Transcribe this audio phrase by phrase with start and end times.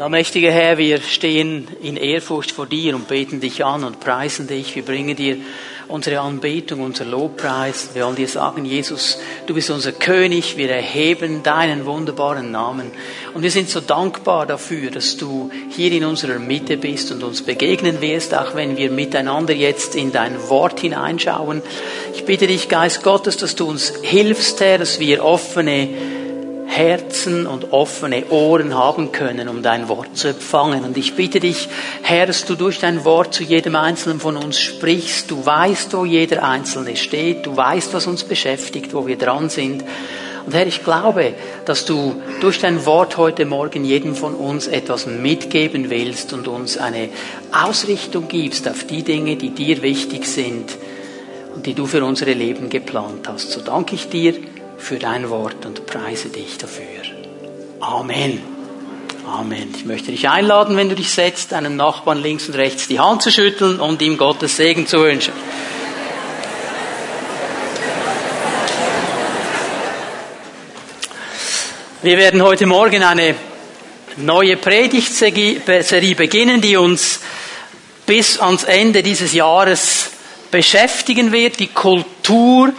[0.00, 4.74] Allmächtiger Herr, wir stehen in Ehrfurcht vor dir und beten dich an und preisen dich.
[4.74, 5.36] Wir bringen dir
[5.88, 7.90] unsere Anbetung, unser Lobpreis.
[7.92, 10.56] Wir wollen dir sagen, Jesus, du bist unser König.
[10.56, 12.90] Wir erheben deinen wunderbaren Namen.
[13.34, 17.42] Und wir sind so dankbar dafür, dass du hier in unserer Mitte bist und uns
[17.42, 21.60] begegnen wirst, auch wenn wir miteinander jetzt in dein Wort hineinschauen.
[22.14, 25.90] Ich bitte dich, Geist Gottes, dass du uns hilfst, Herr, dass wir offene
[26.70, 30.84] Herzen und offene Ohren haben können, um dein Wort zu empfangen.
[30.84, 31.68] Und ich bitte dich,
[32.02, 35.30] Herr, dass du durch dein Wort zu jedem Einzelnen von uns sprichst.
[35.32, 37.44] Du weißt, wo jeder Einzelne steht.
[37.44, 39.82] Du weißt, was uns beschäftigt, wo wir dran sind.
[40.46, 45.06] Und Herr, ich glaube, dass du durch dein Wort heute Morgen jedem von uns etwas
[45.06, 47.08] mitgeben willst und uns eine
[47.50, 50.70] Ausrichtung gibst auf die Dinge, die dir wichtig sind
[51.54, 53.50] und die du für unsere Leben geplant hast.
[53.50, 54.34] So danke ich dir
[54.80, 56.84] für dein Wort und preise dich dafür.
[57.80, 58.40] Amen.
[59.26, 59.72] Amen.
[59.76, 63.22] Ich möchte dich einladen, wenn du dich setzt, deinem Nachbarn links und rechts die Hand
[63.22, 65.32] zu schütteln und ihm Gottes Segen zu wünschen.
[72.02, 73.34] Wir werden heute Morgen eine
[74.16, 77.20] neue Predigtserie beginnen, die uns
[78.06, 80.10] bis ans Ende dieses Jahres
[80.50, 82.72] beschäftigen wird, die Kultur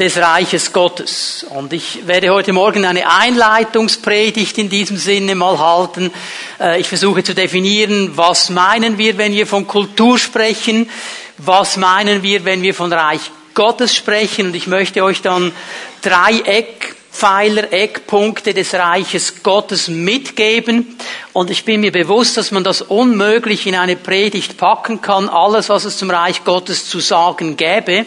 [0.00, 1.44] des Reiches Gottes.
[1.50, 6.10] Und ich werde heute Morgen eine Einleitungspredigt in diesem Sinne mal halten.
[6.58, 10.88] Äh, ich versuche zu definieren, was meinen wir, wenn wir von Kultur sprechen,
[11.36, 14.46] was meinen wir, wenn wir von Reich Gottes sprechen.
[14.46, 15.52] Und ich möchte euch dann
[16.00, 20.96] drei Eck Pfeiler, Eckpunkte des Reiches Gottes mitgeben.
[21.32, 25.68] Und ich bin mir bewusst, dass man das unmöglich in eine Predigt packen kann, alles,
[25.68, 28.06] was es zum Reich Gottes zu sagen gäbe.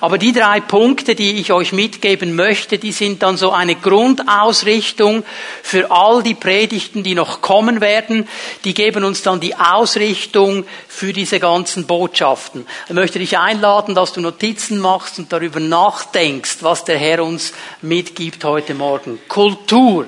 [0.00, 5.24] Aber die drei Punkte, die ich euch mitgeben möchte, die sind dann so eine Grundausrichtung
[5.62, 8.28] für all die Predigten, die noch kommen werden.
[8.64, 12.66] Die geben uns dann die Ausrichtung für diese ganzen Botschaften.
[12.88, 17.52] Ich möchte dich einladen, dass du Notizen machst und darüber nachdenkst, was der Herr uns
[17.82, 19.18] mitgibt heute Morgen.
[19.28, 20.06] Kultur.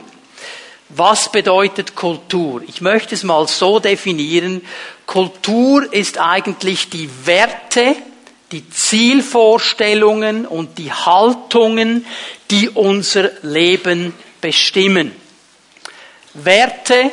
[0.91, 2.63] Was bedeutet Kultur?
[2.69, 4.63] Ich möchte es mal so definieren.
[5.07, 7.97] Kultur ist eigentlich die Werte,
[8.53, 12.07] die Zielvorstellungen und die Haltungen,
[12.51, 15.13] die unser Leben bestimmen.
[16.35, 17.11] Werte,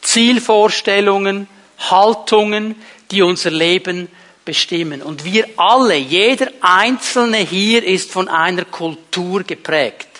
[0.00, 1.48] Zielvorstellungen,
[1.78, 2.76] Haltungen,
[3.10, 4.08] die unser Leben
[4.44, 5.02] bestimmen.
[5.02, 10.11] Und wir alle, jeder Einzelne hier ist von einer Kultur geprägt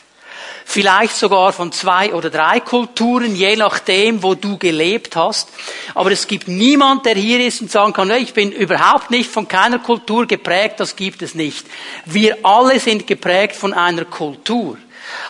[0.72, 5.50] vielleicht sogar von zwei oder drei Kulturen, je nachdem, wo du gelebt hast.
[5.94, 9.46] Aber es gibt niemand, der hier ist und sagen kann, ich bin überhaupt nicht von
[9.46, 11.66] keiner Kultur geprägt, das gibt es nicht.
[12.06, 14.78] Wir alle sind geprägt von einer Kultur.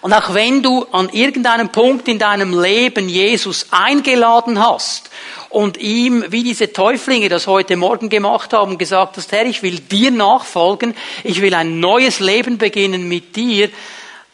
[0.01, 5.11] Und auch wenn du an irgendeinem Punkt in deinem Leben Jesus eingeladen hast
[5.49, 9.81] und ihm, wie diese Täuflinge das heute Morgen gemacht haben, gesagt hast, Herr, ich will
[9.81, 13.71] dir nachfolgen, ich will ein neues Leben beginnen mit dir,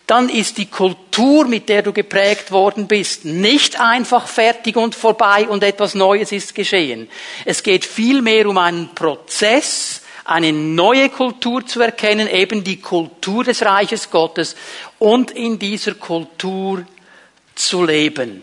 [0.08, 5.46] dann ist die Kultur, mit der du geprägt worden bist, nicht einfach fertig und vorbei
[5.46, 7.08] und etwas Neues ist geschehen.
[7.44, 13.62] Es geht vielmehr um einen Prozess, eine neue Kultur zu erkennen, eben die Kultur des
[13.62, 14.56] Reiches Gottes
[14.98, 16.86] und in dieser Kultur
[17.54, 18.42] zu leben.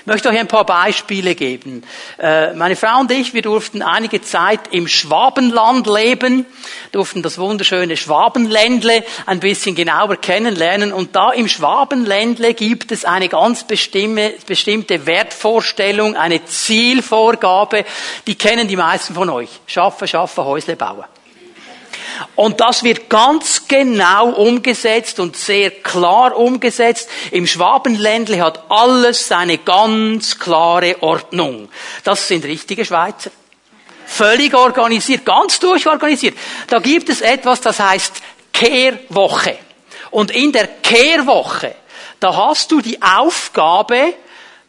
[0.00, 1.82] Ich möchte euch ein paar Beispiele geben.
[2.18, 6.46] Äh, meine Frau und ich, wir durften einige Zeit im Schwabenland leben,
[6.90, 10.94] durften das wunderschöne Schwabenländle ein bisschen genauer kennenlernen.
[10.94, 17.84] Und da im Schwabenländle gibt es eine ganz bestimmte Wertvorstellung, eine Zielvorgabe,
[18.26, 19.50] die kennen die meisten von euch.
[19.66, 21.04] Schaffe, schaffe, Häusle bauen.
[22.34, 27.08] Und das wird ganz genau umgesetzt und sehr klar umgesetzt.
[27.30, 31.68] Im Schwabenländle hat alles seine ganz klare Ordnung.
[32.04, 33.30] Das sind richtige Schweizer.
[34.06, 36.36] Völlig organisiert, ganz durchorganisiert.
[36.66, 38.14] Da gibt es etwas, das heißt
[38.52, 39.58] Kehrwoche.
[40.10, 41.74] Und in der Kehrwoche,
[42.18, 44.14] da hast du die Aufgabe,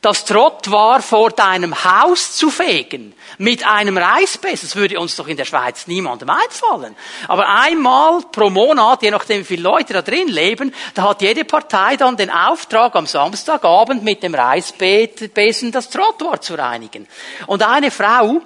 [0.02, 4.62] das Trottoir vor deinem Haus zu fegen mit einem Reisbess.
[4.62, 6.96] Das würde uns doch in der Schweiz niemandem einfallen.
[7.28, 11.46] Aber einmal pro Monat, je nachdem wie viele Leute da drin leben, da hat jede
[11.46, 17.08] Partei dann den Auftrag, am Samstagabend mit dem Reisbesen das Trottoir zu reinigen.
[17.46, 18.42] Und eine Frau,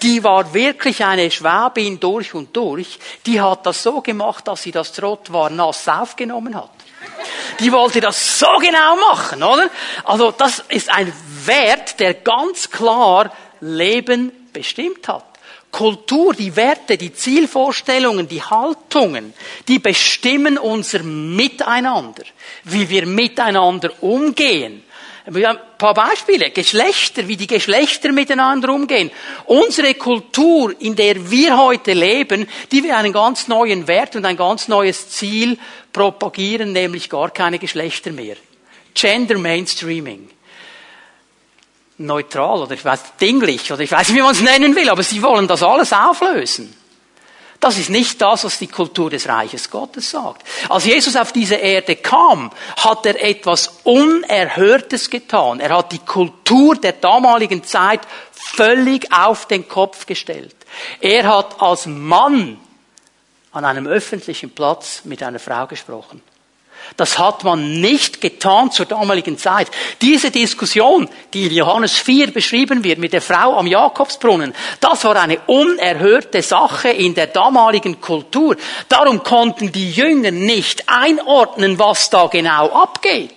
[0.00, 4.70] die war wirklich eine Schwabin durch und durch, die hat das so gemacht, dass sie
[4.70, 6.70] das Trottoir nass aufgenommen hat.
[7.60, 9.70] Die wollte das so genau machen, oder?
[10.04, 11.12] Also das ist ein
[11.44, 15.24] Wert, der ganz klar Leben bestimmt hat.
[15.74, 19.34] Kultur, die Werte, die Zielvorstellungen, die Haltungen,
[19.66, 22.22] die bestimmen unser Miteinander,
[22.62, 24.83] wie wir miteinander umgehen.
[25.26, 26.50] Ein paar Beispiele.
[26.50, 29.10] Geschlechter, wie die Geschlechter miteinander umgehen.
[29.46, 34.36] Unsere Kultur, in der wir heute leben, die will einen ganz neuen Wert und ein
[34.36, 35.58] ganz neues Ziel
[35.92, 38.36] propagieren, nämlich gar keine Geschlechter mehr.
[38.92, 40.28] Gender Mainstreaming.
[41.96, 45.02] Neutral oder ich weiß, dinglich oder ich weiß nicht, wie man es nennen will, aber
[45.02, 46.74] sie wollen das alles auflösen.
[47.64, 50.46] Das ist nicht das, was die Kultur des Reiches Gottes sagt.
[50.68, 55.60] Als Jesus auf diese Erde kam, hat er etwas Unerhörtes getan.
[55.60, 58.02] Er hat die Kultur der damaligen Zeit
[58.32, 60.54] völlig auf den Kopf gestellt.
[61.00, 62.60] Er hat als Mann
[63.52, 66.20] an einem öffentlichen Platz mit einer Frau gesprochen.
[66.96, 69.68] Das hat man nicht getan zur damaligen Zeit.
[70.00, 75.16] Diese Diskussion, die in Johannes 4 beschrieben wird mit der Frau am Jakobsbrunnen, das war
[75.16, 78.56] eine unerhörte Sache in der damaligen Kultur.
[78.88, 83.34] Darum konnten die Jünger nicht einordnen, was da genau abgeht.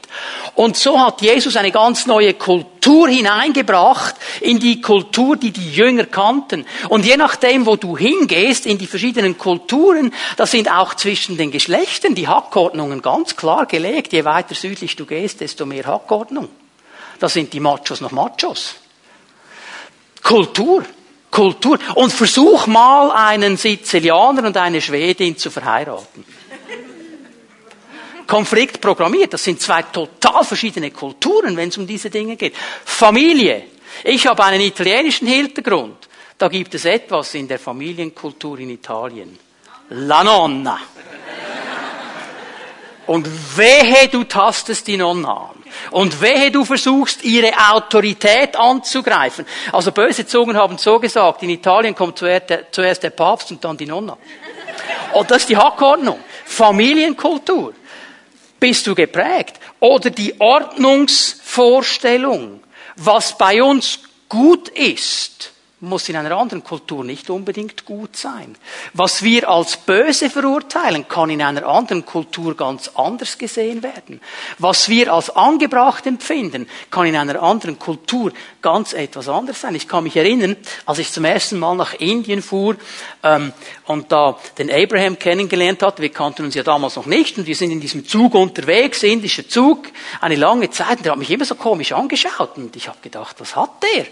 [0.57, 6.05] Und so hat Jesus eine ganz neue Kultur hineingebracht in die Kultur, die die Jünger
[6.05, 6.65] kannten.
[6.89, 11.51] Und je nachdem, wo du hingehst, in die verschiedenen Kulturen, da sind auch zwischen den
[11.51, 14.13] Geschlechtern die Hackordnungen ganz klar gelegt.
[14.13, 16.49] Je weiter südlich du gehst, desto mehr Hackordnung.
[17.19, 18.77] Da sind die Machos noch Machos.
[20.23, 20.83] Kultur.
[21.29, 21.77] Kultur.
[21.93, 26.25] Und versuch mal einen Sizilianer und eine Schwedin zu verheiraten.
[28.27, 29.33] Konflikt programmiert.
[29.33, 32.55] Das sind zwei total verschiedene Kulturen, wenn es um diese Dinge geht.
[32.85, 33.63] Familie.
[34.03, 36.07] Ich habe einen italienischen Hintergrund.
[36.37, 39.39] Da gibt es etwas in der Familienkultur in Italien.
[39.89, 40.79] La nonna.
[43.07, 43.25] Und
[43.57, 45.63] wehe, du tastest die Nonna an.
[45.91, 49.45] Und wehe, du versuchst, ihre Autorität anzugreifen.
[49.71, 53.85] Also böse Zungen haben so gesagt, in Italien kommt zuerst der Papst und dann die
[53.85, 54.17] Nonna.
[55.13, 56.19] Und das ist die Hackordnung.
[56.45, 57.73] Familienkultur.
[58.59, 59.59] Bist du geprägt?
[59.79, 62.63] Oder die Ordnungsvorstellung,
[62.95, 63.99] was bei uns
[64.29, 68.55] gut ist, muss in einer anderen Kultur nicht unbedingt gut sein.
[68.93, 74.19] Was wir als böse verurteilen, kann in einer anderen Kultur ganz anders gesehen werden.
[74.57, 78.31] Was wir als angebracht empfinden, kann in einer anderen Kultur
[78.63, 79.75] ganz etwas anders sein.
[79.75, 80.57] Ich kann mich erinnern,
[80.87, 82.75] als ich zum ersten Mal nach Indien fuhr
[83.21, 83.53] ähm,
[83.85, 87.55] und da den Abraham kennengelernt hatte, wir kannten uns ja damals noch nicht und wir
[87.55, 89.89] sind in diesem Zug unterwegs, indischer Zug,
[90.21, 93.35] eine lange Zeit und der hat mich immer so komisch angeschaut und ich habe gedacht,
[93.39, 94.07] was hat der?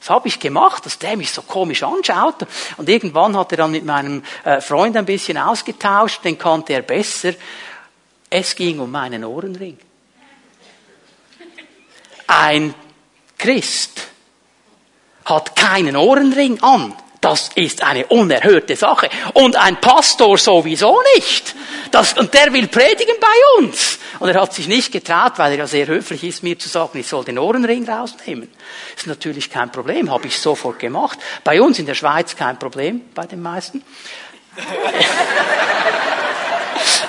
[0.00, 2.46] Was habe ich gemacht, dass der mich so komisch anschaut?
[2.78, 6.82] Und irgendwann hat er dann mit meinem äh, Freund ein bisschen ausgetauscht, den kannte er
[6.82, 7.34] besser.
[8.30, 9.78] Es ging um meinen Ohrenring.
[12.26, 12.74] Ein
[13.36, 14.08] Christ
[15.24, 16.94] hat keinen Ohrenring an.
[17.20, 19.10] Das ist eine unerhörte Sache.
[19.34, 21.54] Und ein Pastor sowieso nicht.
[21.90, 23.98] Das, und der will predigen bei uns.
[24.20, 26.98] Und er hat sich nicht getraut, weil er ja sehr höflich ist, mir zu sagen,
[26.98, 28.48] ich soll den Ohrenring rausnehmen.
[28.96, 31.18] Ist natürlich kein Problem, habe ich sofort gemacht.
[31.42, 33.82] Bei uns in der Schweiz kein Problem, bei den meisten.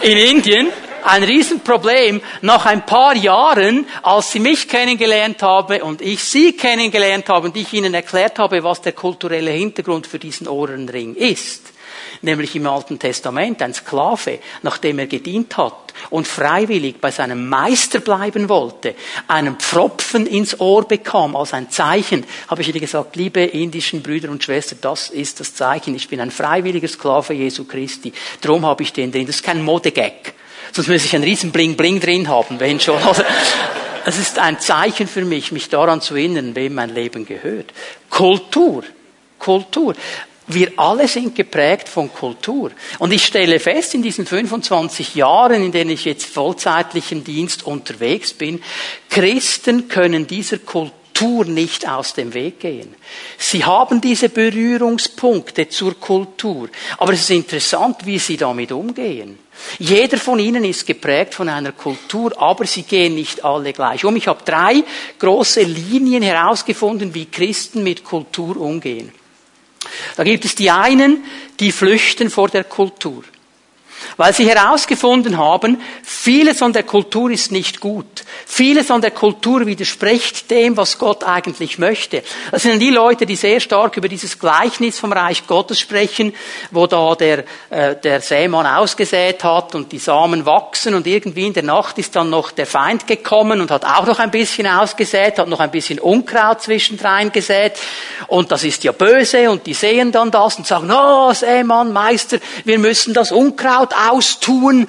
[0.01, 0.71] in Indien
[1.03, 2.21] ein Riesenproblem.
[2.41, 7.57] Nach ein paar Jahren, als sie mich kennengelernt habe und ich sie kennengelernt habe und
[7.57, 11.73] ich ihnen erklärt habe, was der kulturelle Hintergrund für diesen Ohrenring ist,
[12.21, 18.00] nämlich im Alten Testament ein Sklave, nachdem er gedient hat und freiwillig bei seinem Meister
[18.00, 18.95] bleiben wollte,
[19.27, 24.30] einen Pfropfen ins Ohr bekam als ein Zeichen, habe ich ihr gesagt, liebe indischen Brüder
[24.30, 25.95] und Schwestern, das ist das Zeichen.
[25.95, 28.13] Ich bin ein freiwilliger Sklave Jesu Christi.
[28.42, 29.28] Drum habe ich den drin.
[29.28, 30.33] Das ist kein Modegag.
[30.71, 32.99] Sonst muss ich einen riesen Bling Bling drin haben, wenn schon.
[33.04, 33.23] Also,
[34.04, 37.71] es ist ein Zeichen für mich, mich daran zu erinnern, wem mein Leben gehört.
[38.09, 38.83] Kultur.
[39.37, 39.94] Kultur.
[40.53, 42.71] Wir alle sind geprägt von Kultur.
[42.99, 48.33] Und ich stelle fest, in diesen 25 Jahren, in denen ich jetzt vollzeitlichen Dienst unterwegs
[48.33, 48.61] bin,
[49.09, 52.95] Christen können dieser Kultur nicht aus dem Weg gehen.
[53.37, 56.69] Sie haben diese Berührungspunkte zur Kultur.
[56.97, 59.37] Aber es ist interessant, wie sie damit umgehen.
[59.77, 64.15] Jeder von ihnen ist geprägt von einer Kultur, aber sie gehen nicht alle gleich um.
[64.15, 64.83] Ich habe drei
[65.19, 69.11] große Linien herausgefunden, wie Christen mit Kultur umgehen.
[70.16, 71.24] Da gibt es die einen,
[71.60, 73.24] die flüchten vor der Kultur.
[74.17, 78.23] Weil sie herausgefunden haben, vieles von der Kultur ist nicht gut.
[78.45, 82.23] Vieles von der Kultur widerspricht dem, was Gott eigentlich möchte.
[82.51, 86.33] Das sind die Leute, die sehr stark über dieses Gleichnis vom Reich Gottes sprechen,
[86.71, 91.53] wo da der, äh, der Sämann ausgesät hat und die Samen wachsen und irgendwie in
[91.53, 95.39] der Nacht ist dann noch der Feind gekommen und hat auch noch ein bisschen ausgesät,
[95.39, 97.73] hat noch ein bisschen Unkraut zwischendrein gesät
[98.27, 102.37] und das ist ja böse und die sehen dann das und sagen, oh Sämann, Meister,
[102.65, 104.88] wir müssen das Unkraut austun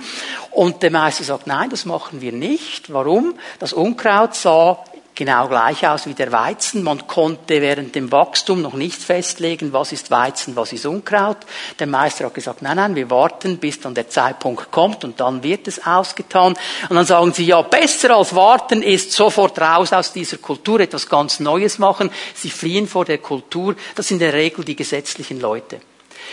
[0.51, 2.93] und der Meister sagt, nein, das machen wir nicht.
[2.93, 3.35] Warum?
[3.59, 4.79] Das Unkraut sah
[5.15, 6.83] genau gleich aus wie der Weizen.
[6.83, 11.39] Man konnte während dem Wachstum noch nicht festlegen, was ist Weizen, was ist Unkraut.
[11.79, 15.43] Der Meister hat gesagt, nein, nein, wir warten, bis dann der Zeitpunkt kommt und dann
[15.43, 16.55] wird es ausgetan.
[16.89, 21.09] Und dann sagen sie, ja, besser als warten ist sofort raus aus dieser Kultur, etwas
[21.09, 22.11] ganz Neues machen.
[22.35, 23.75] Sie fliehen vor der Kultur.
[23.95, 25.81] Das sind in der Regel die gesetzlichen Leute.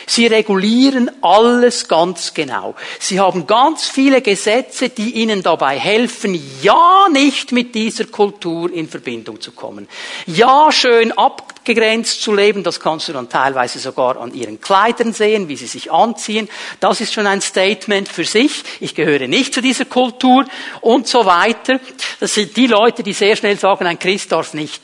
[0.06, 2.76] Sie regulieren alles ganz genau.
[3.00, 8.88] Sie haben ganz viele Gesetze, die ihnen dabei helfen, ja nicht mit dieser Kultur in
[8.88, 9.88] Verbindung zu kommen.
[10.26, 15.48] Ja schön abgegrenzt zu leben, das kannst du dann teilweise sogar an ihren Kleidern sehen,
[15.48, 16.50] wie sie sich anziehen.
[16.80, 18.64] Das ist schon ein Statement für sich.
[18.80, 20.46] Ich gehöre nicht zu dieser Kultur
[20.82, 21.80] und so weiter.
[22.20, 24.82] Das sind die Leute, die sehr schnell sagen, ein Christ darf nicht.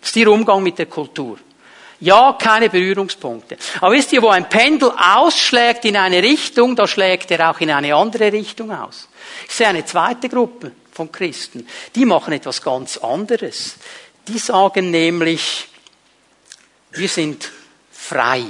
[0.00, 1.38] Das ist ihr Umgang mit der Kultur.
[2.00, 3.56] Ja, keine Berührungspunkte.
[3.80, 7.70] Aber wisst ihr, wo ein Pendel ausschlägt in eine Richtung, da schlägt er auch in
[7.70, 9.08] eine andere Richtung aus.
[9.48, 11.66] Ich sehe eine zweite Gruppe von Christen.
[11.94, 13.76] Die machen etwas ganz anderes.
[14.26, 15.68] Die sagen nämlich,
[16.92, 17.50] wir sind
[17.90, 18.44] frei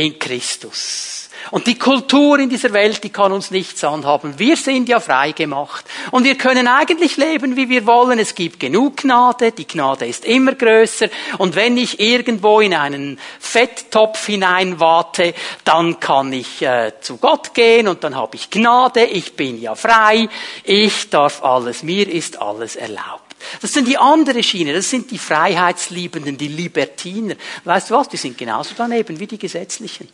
[0.00, 1.28] in Christus.
[1.50, 4.38] Und die Kultur in dieser Welt, die kann uns nichts anhaben.
[4.38, 5.84] Wir sind ja frei gemacht.
[6.10, 8.18] Und wir können eigentlich leben, wie wir wollen.
[8.18, 9.52] Es gibt genug Gnade.
[9.52, 11.08] Die Gnade ist immer größer.
[11.38, 17.88] Und wenn ich irgendwo in einen Fetttopf hineinwarte, dann kann ich äh, zu Gott gehen
[17.88, 19.04] und dann habe ich Gnade.
[19.04, 20.28] Ich bin ja frei.
[20.64, 21.82] Ich darf alles.
[21.82, 23.29] Mir ist alles erlaubt.
[23.60, 27.34] Das sind die andere Schiene, das sind die Freiheitsliebenden, die Libertiner.
[27.64, 30.08] Weißt du was, die sind genauso daneben wie die Gesetzlichen.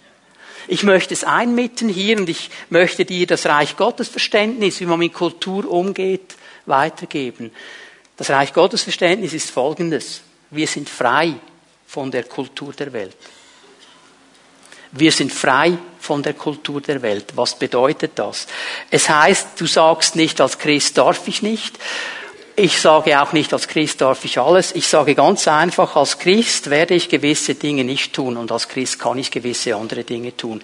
[0.68, 4.99] Ich möchte es einmitten hier und ich möchte dir das Reich Gottes Verständnis, wie man
[4.99, 6.35] mit Kultur umgeht,
[6.66, 7.52] weitergeben.
[8.16, 10.23] Das Reich Gottes Verständnis ist folgendes.
[10.50, 11.35] Wir sind frei
[11.87, 13.16] von der Kultur der Welt.
[14.92, 17.33] Wir sind frei von der Kultur der Welt.
[17.35, 18.47] Was bedeutet das?
[18.90, 21.78] Es heißt, du sagst nicht, als Christ darf ich nicht.
[22.58, 24.75] Ich sage auch nicht, als Christ darf ich alles.
[24.75, 28.98] Ich sage ganz einfach, als Christ werde ich gewisse Dinge nicht tun und als Christ
[28.98, 30.62] kann ich gewisse andere Dinge tun.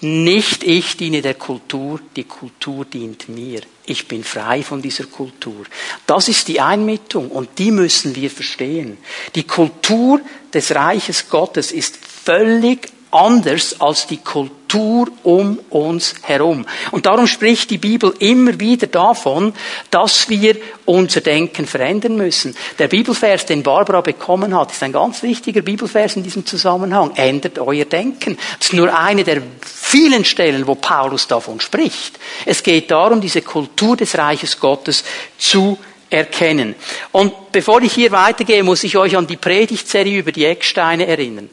[0.00, 3.62] Nicht ich diene der Kultur, die Kultur dient mir.
[3.84, 5.64] Ich bin frei von dieser Kultur.
[6.06, 8.98] Das ist die Einmittung und die müssen wir verstehen.
[9.34, 10.20] Die Kultur
[10.52, 16.66] des Reiches Gottes ist völlig anders als die Kultur um uns herum.
[16.90, 19.54] Und darum spricht die Bibel immer wieder davon,
[19.90, 22.56] dass wir unser Denken verändern müssen.
[22.78, 27.12] Der Bibelvers, den Barbara bekommen hat, ist ein ganz wichtiger Bibelvers in diesem Zusammenhang.
[27.14, 28.36] Ändert euer Denken.
[28.58, 32.18] Das ist nur eine der vielen Stellen, wo Paulus davon spricht.
[32.44, 35.04] Es geht darum, diese Kultur des Reiches Gottes
[35.38, 35.78] zu
[36.10, 36.74] erkennen.
[37.12, 41.48] Und bevor ich hier weitergehe, muss ich euch an die Predigtserie über die Ecksteine erinnern.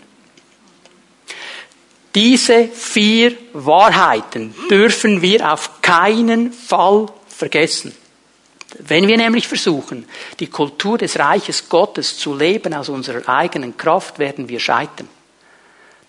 [2.13, 7.95] Diese vier Wahrheiten dürfen wir auf keinen Fall vergessen.
[8.79, 10.07] Wenn wir nämlich versuchen,
[10.39, 15.09] die Kultur des Reiches Gottes zu leben aus unserer eigenen Kraft, werden wir scheitern.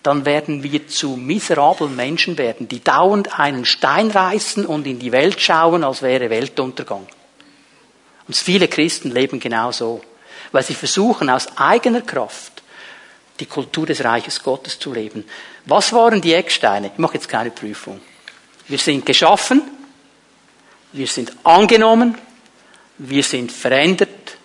[0.01, 5.13] Dann werden wir zu miserablen Menschen werden, die dauernd einen Stein reißen und in die
[5.13, 7.07] Welt schauen, als wäre Weltuntergang.
[8.27, 10.01] Und viele Christen leben genau so,
[10.51, 12.63] weil sie versuchen, aus eigener Kraft
[13.39, 15.25] die Kultur des Reiches Gottes zu leben.
[15.65, 16.87] Was waren die Ecksteine?
[16.93, 18.01] Ich mache jetzt keine Prüfung.
[18.67, 19.61] Wir sind geschaffen,
[20.91, 22.17] wir sind angenommen,
[22.97, 24.37] wir sind verändert,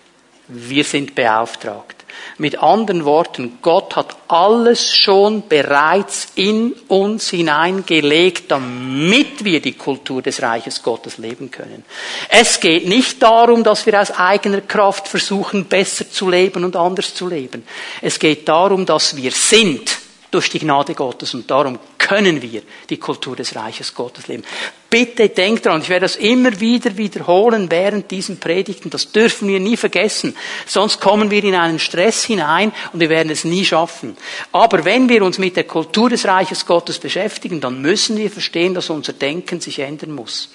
[0.47, 1.95] wir sind beauftragt.
[2.37, 10.21] Mit anderen Worten, Gott hat alles schon bereits in uns hineingelegt, damit wir die Kultur
[10.21, 11.85] des Reiches Gottes leben können.
[12.29, 17.13] Es geht nicht darum, dass wir aus eigener Kraft versuchen, besser zu leben und anders
[17.13, 17.65] zu leben.
[18.01, 19.98] Es geht darum, dass wir sind
[20.31, 24.43] durch die Gnade Gottes und darum können wir die Kultur des Reiches Gottes leben.
[24.89, 28.89] Bitte denkt dran, ich werde das immer wieder wiederholen während diesen Predigten.
[28.89, 30.35] Das dürfen wir nie vergessen.
[30.65, 34.17] Sonst kommen wir in einen Stress hinein und wir werden es nie schaffen.
[34.51, 38.73] Aber wenn wir uns mit der Kultur des Reiches Gottes beschäftigen, dann müssen wir verstehen,
[38.73, 40.49] dass unser Denken sich ändern muss.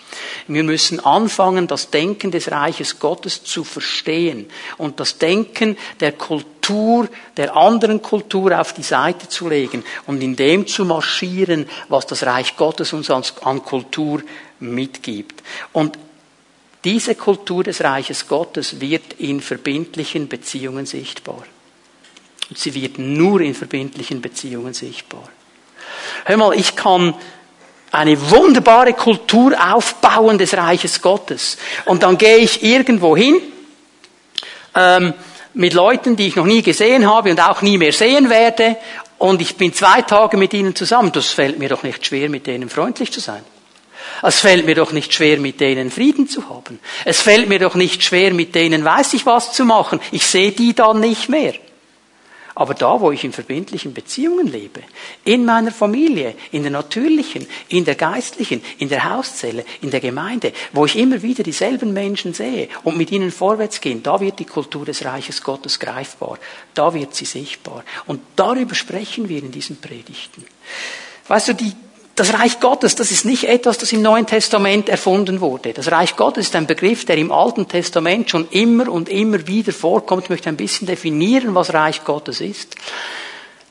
[0.48, 4.46] Wir müssen anfangen, das Denken des Reiches Gottes zu verstehen
[4.78, 10.34] und das Denken der Kultur, der anderen Kultur auf die Seite zu legen und in
[10.34, 14.23] dem zu marschieren, was das Reich Gottes uns an Kultur
[14.72, 15.42] mitgibt.
[15.72, 15.98] Und
[16.84, 21.44] diese Kultur des Reiches Gottes wird in verbindlichen Beziehungen sichtbar.
[22.50, 25.28] Und sie wird nur in verbindlichen Beziehungen sichtbar.
[26.26, 27.14] Hör mal, ich kann
[27.90, 31.56] eine wunderbare Kultur aufbauen des Reiches Gottes.
[31.84, 33.40] Und dann gehe ich irgendwo hin
[34.74, 35.14] ähm,
[35.54, 38.76] mit Leuten, die ich noch nie gesehen habe und auch nie mehr sehen werde.
[39.18, 41.12] Und ich bin zwei Tage mit ihnen zusammen.
[41.12, 43.42] Das fällt mir doch nicht schwer, mit denen freundlich zu sein.
[44.22, 46.78] Es fällt mir doch nicht schwer, mit denen Frieden zu haben.
[47.04, 50.00] Es fällt mir doch nicht schwer, mit denen weiß ich was zu machen.
[50.12, 51.54] Ich sehe die dann nicht mehr.
[52.56, 54.80] Aber da, wo ich in verbindlichen Beziehungen lebe,
[55.24, 60.52] in meiner Familie, in der natürlichen, in der geistlichen, in der Hauszelle, in der Gemeinde,
[60.72, 64.44] wo ich immer wieder dieselben Menschen sehe und mit ihnen vorwärts gehen, da wird die
[64.44, 66.38] Kultur des Reiches Gottes greifbar,
[66.74, 67.84] da wird sie sichtbar.
[68.06, 70.44] Und darüber sprechen wir in diesen Predigten.
[71.26, 71.72] Weißt du, die
[72.14, 75.72] das Reich Gottes, das ist nicht etwas, das im Neuen Testament erfunden wurde.
[75.72, 79.72] Das Reich Gottes ist ein Begriff, der im Alten Testament schon immer und immer wieder
[79.72, 80.24] vorkommt.
[80.24, 82.76] Ich möchte ein bisschen definieren, was Reich Gottes ist.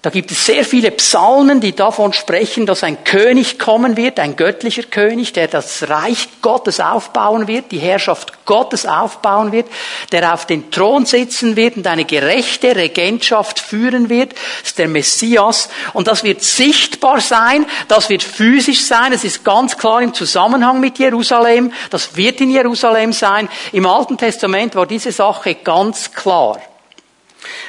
[0.04, 4.36] Da gibt es sehr viele Psalmen, die davon sprechen, dass ein König kommen wird, ein
[4.36, 9.66] göttlicher König, der das Reich Gottes aufbauen wird, die Herrschaft Gottes aufbauen wird,
[10.12, 14.34] der auf den Thron sitzen wird und eine gerechte Regentschaft führen wird.
[14.34, 15.70] Das ist der Messias.
[15.94, 19.14] Und das wird sichtbar sein, das wird physisch sein.
[19.14, 21.72] Es ist ganz klar im Zusammenhang mit Jerusalem.
[21.92, 23.48] Das wird in Jerusalem sein.
[23.72, 26.60] Im Alten Testament war diese Sache ganz klar.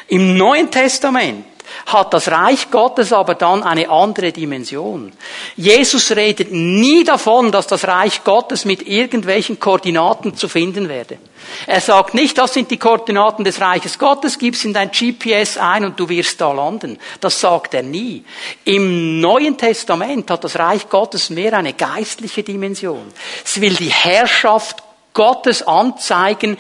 [0.09, 1.54] Im Neuen Testament
[1.87, 5.13] hat das Reich Gottes aber dann eine andere Dimension.
[5.57, 11.19] Jesus redet nie davon, dass das Reich Gottes mit irgendwelchen Koordinaten zu finden werde.
[11.67, 15.85] Er sagt nicht, das sind die Koordinaten des Reiches Gottes, gib's in dein GPS ein
[15.85, 16.99] und du wirst da landen.
[17.21, 18.25] Das sagt er nie.
[18.65, 23.07] Im Neuen Testament hat das Reich Gottes mehr eine geistliche Dimension.
[23.45, 26.59] Es will die Herrschaft Gottes anzeigen,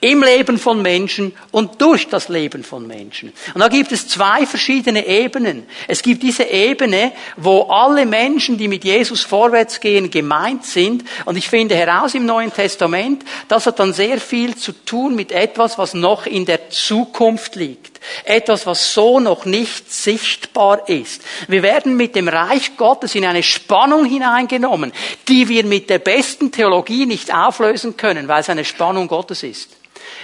[0.00, 3.32] im Leben von Menschen und durch das Leben von Menschen.
[3.52, 5.66] Und da gibt es zwei verschiedene Ebenen.
[5.88, 11.04] Es gibt diese Ebene, wo alle Menschen, die mit Jesus vorwärts gehen, gemeint sind.
[11.26, 15.32] Und ich finde heraus im Neuen Testament, das hat dann sehr viel zu tun mit
[15.32, 18.00] etwas, was noch in der Zukunft liegt.
[18.24, 21.22] Etwas, was so noch nicht sichtbar ist.
[21.48, 24.92] Wir werden mit dem Reich Gottes in eine Spannung hineingenommen,
[25.28, 29.76] die wir mit der besten Theologie nicht auflösen können, weil es eine Spannung Gottes ist.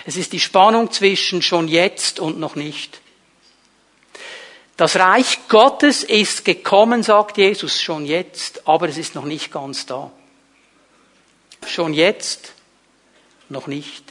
[0.06, 3.00] Es ist die Spannung zwischen schon jetzt und noch nicht.
[4.76, 9.86] Das Reich Gottes ist gekommen, sagt Jesus, schon jetzt, aber es ist noch nicht ganz
[9.86, 10.10] da.
[11.66, 12.52] Schon jetzt,
[13.48, 14.04] noch nicht.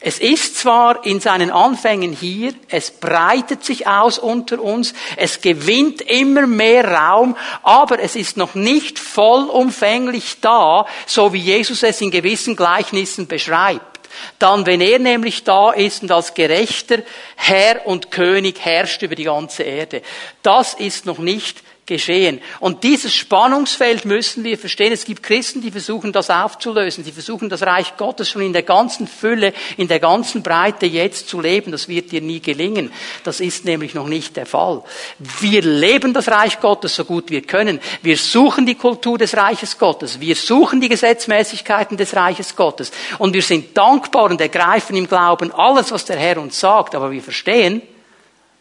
[0.00, 6.02] Es ist zwar in seinen Anfängen hier, es breitet sich aus unter uns, es gewinnt
[6.02, 12.10] immer mehr Raum, aber es ist noch nicht vollumfänglich da, so wie Jesus es in
[12.10, 13.91] gewissen Gleichnissen beschreibt.
[14.38, 16.98] Dann, wenn er nämlich da ist und als gerechter
[17.36, 20.02] Herr und König herrscht über die ganze Erde.
[20.42, 22.40] Das ist noch nicht geschehen.
[22.60, 24.92] Und dieses Spannungsfeld müssen wir verstehen.
[24.92, 27.04] Es gibt Christen, die versuchen das aufzulösen.
[27.04, 31.28] Die versuchen das Reich Gottes schon in der ganzen Fülle, in der ganzen Breite jetzt
[31.28, 31.72] zu leben.
[31.72, 32.92] Das wird dir nie gelingen.
[33.24, 34.82] Das ist nämlich noch nicht der Fall.
[35.18, 37.80] Wir leben das Reich Gottes so gut wir können.
[38.02, 40.20] Wir suchen die Kultur des Reiches Gottes.
[40.20, 42.92] Wir suchen die Gesetzmäßigkeiten des Reiches Gottes.
[43.18, 46.94] Und wir sind dankbar und ergreifen im Glauben alles, was der Herr uns sagt.
[46.94, 47.82] Aber wir verstehen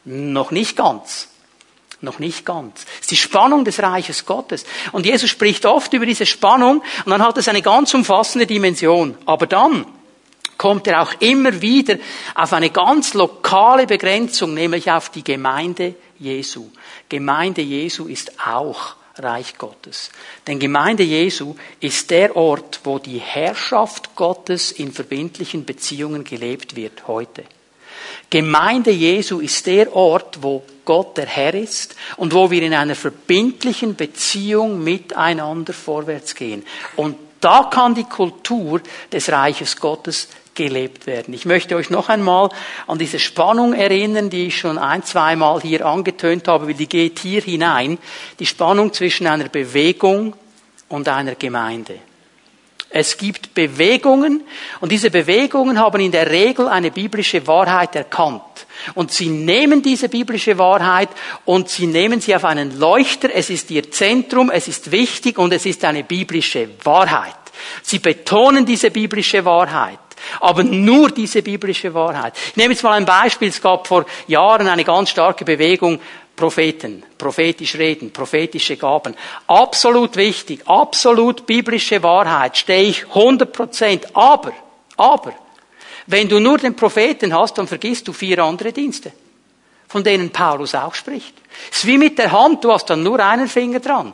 [0.05, 1.30] noch nicht ganz.
[2.01, 2.85] Noch nicht ganz.
[2.95, 4.65] Es ist die Spannung des Reiches Gottes.
[4.91, 9.17] Und Jesus spricht oft über diese Spannung und dann hat es eine ganz umfassende Dimension.
[9.25, 9.85] Aber dann
[10.57, 11.97] kommt er auch immer wieder
[12.33, 16.69] auf eine ganz lokale Begrenzung, nämlich auf die Gemeinde Jesu.
[17.07, 20.09] Gemeinde Jesu ist auch Reich Gottes.
[20.47, 27.07] Denn Gemeinde Jesu ist der Ort, wo die Herrschaft Gottes in verbindlichen Beziehungen gelebt wird
[27.07, 27.43] heute.
[28.29, 32.95] Gemeinde Jesu ist der Ort, wo Gott der Herr ist und wo wir in einer
[32.95, 36.63] verbindlichen Beziehung miteinander vorwärts gehen.
[36.95, 41.33] Und da kann die Kultur des Reiches Gottes gelebt werden.
[41.33, 42.49] Ich möchte euch noch einmal
[42.87, 47.19] an diese Spannung erinnern, die ich schon ein, zweimal hier angetönt habe, weil die geht
[47.19, 47.97] hier hinein.
[48.39, 50.35] Die Spannung zwischen einer Bewegung
[50.89, 51.99] und einer Gemeinde.
[52.93, 54.43] Es gibt Bewegungen
[54.81, 58.41] und diese Bewegungen haben in der Regel eine biblische Wahrheit erkannt.
[58.95, 61.09] Und sie nehmen diese biblische Wahrheit
[61.45, 63.29] und sie nehmen sie auf einen Leuchter.
[63.33, 67.35] Es ist ihr Zentrum, es ist wichtig und es ist eine biblische Wahrheit.
[67.81, 69.99] Sie betonen diese biblische Wahrheit.
[70.39, 72.33] Aber nur diese biblische Wahrheit.
[72.49, 73.49] Ich nehme jetzt mal ein Beispiel.
[73.49, 75.99] Es gab vor Jahren eine ganz starke Bewegung
[76.35, 79.15] Propheten, prophetisch reden, prophetische Gaben.
[79.47, 84.15] Absolut wichtig, absolut biblische Wahrheit, stehe ich 100 Prozent.
[84.15, 84.53] Aber,
[84.97, 85.33] aber,
[86.07, 89.11] wenn du nur den Propheten hast, dann vergisst du vier andere Dienste,
[89.87, 91.35] von denen Paulus auch spricht.
[91.71, 94.13] Es ist wie mit der Hand, du hast dann nur einen Finger dran.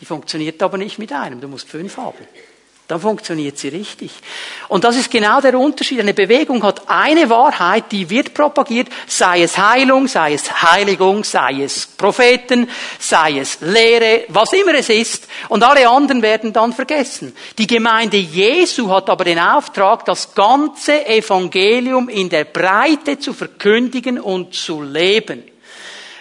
[0.00, 2.24] Die funktioniert aber nicht mit einem, du musst fünf haben.
[2.88, 4.10] Dann funktioniert sie richtig.
[4.68, 6.00] Und das ist genau der Unterschied.
[6.00, 11.64] Eine Bewegung hat eine Wahrheit, die wird propagiert, sei es Heilung, sei es Heiligung, sei
[11.64, 15.28] es Propheten, sei es Lehre, was immer es ist.
[15.50, 17.36] Und alle anderen werden dann vergessen.
[17.58, 24.18] Die Gemeinde Jesu hat aber den Auftrag, das ganze Evangelium in der Breite zu verkündigen
[24.18, 25.44] und zu leben.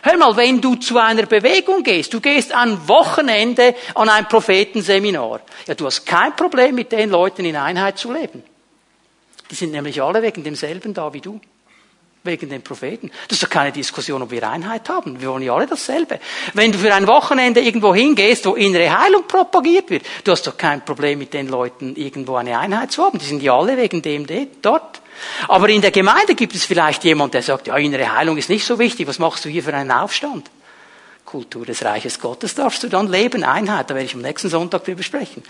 [0.04, 5.42] Hör mal, wenn du zu einer Bewegung gehst, du gehst ein Wochenende an ein Prophetenseminar,
[5.66, 8.44] ja, du hast kein Problem mit den Leuten in Einheit zu leben.
[9.50, 11.40] Die sind nämlich alle wegen demselben da wie du.
[12.28, 13.10] Wegen den Propheten.
[13.30, 15.22] Das ist doch keine Diskussion, ob wir Einheit haben.
[15.22, 16.20] Wir wollen ja alle dasselbe.
[16.54, 20.58] Wenn du für ein Wochenende irgendwo hingehst, wo innere Heilung propagiert wird, du hast doch
[20.58, 23.18] kein Problem mit den Leuten, irgendwo eine Einheit zu haben.
[23.18, 24.28] Die sind ja alle wegen dem
[24.62, 25.02] dort.
[25.48, 28.66] Aber in der Gemeinde gibt es vielleicht jemand, der sagt, ja, innere Heilung ist nicht
[28.66, 30.52] so wichtig, was machst du hier für einen Aufstand?
[31.28, 34.86] Kultur des Reiches Gottes darfst du dann leben, Einheit, da werde ich am nächsten Sonntag
[34.86, 35.44] drüber sprechen.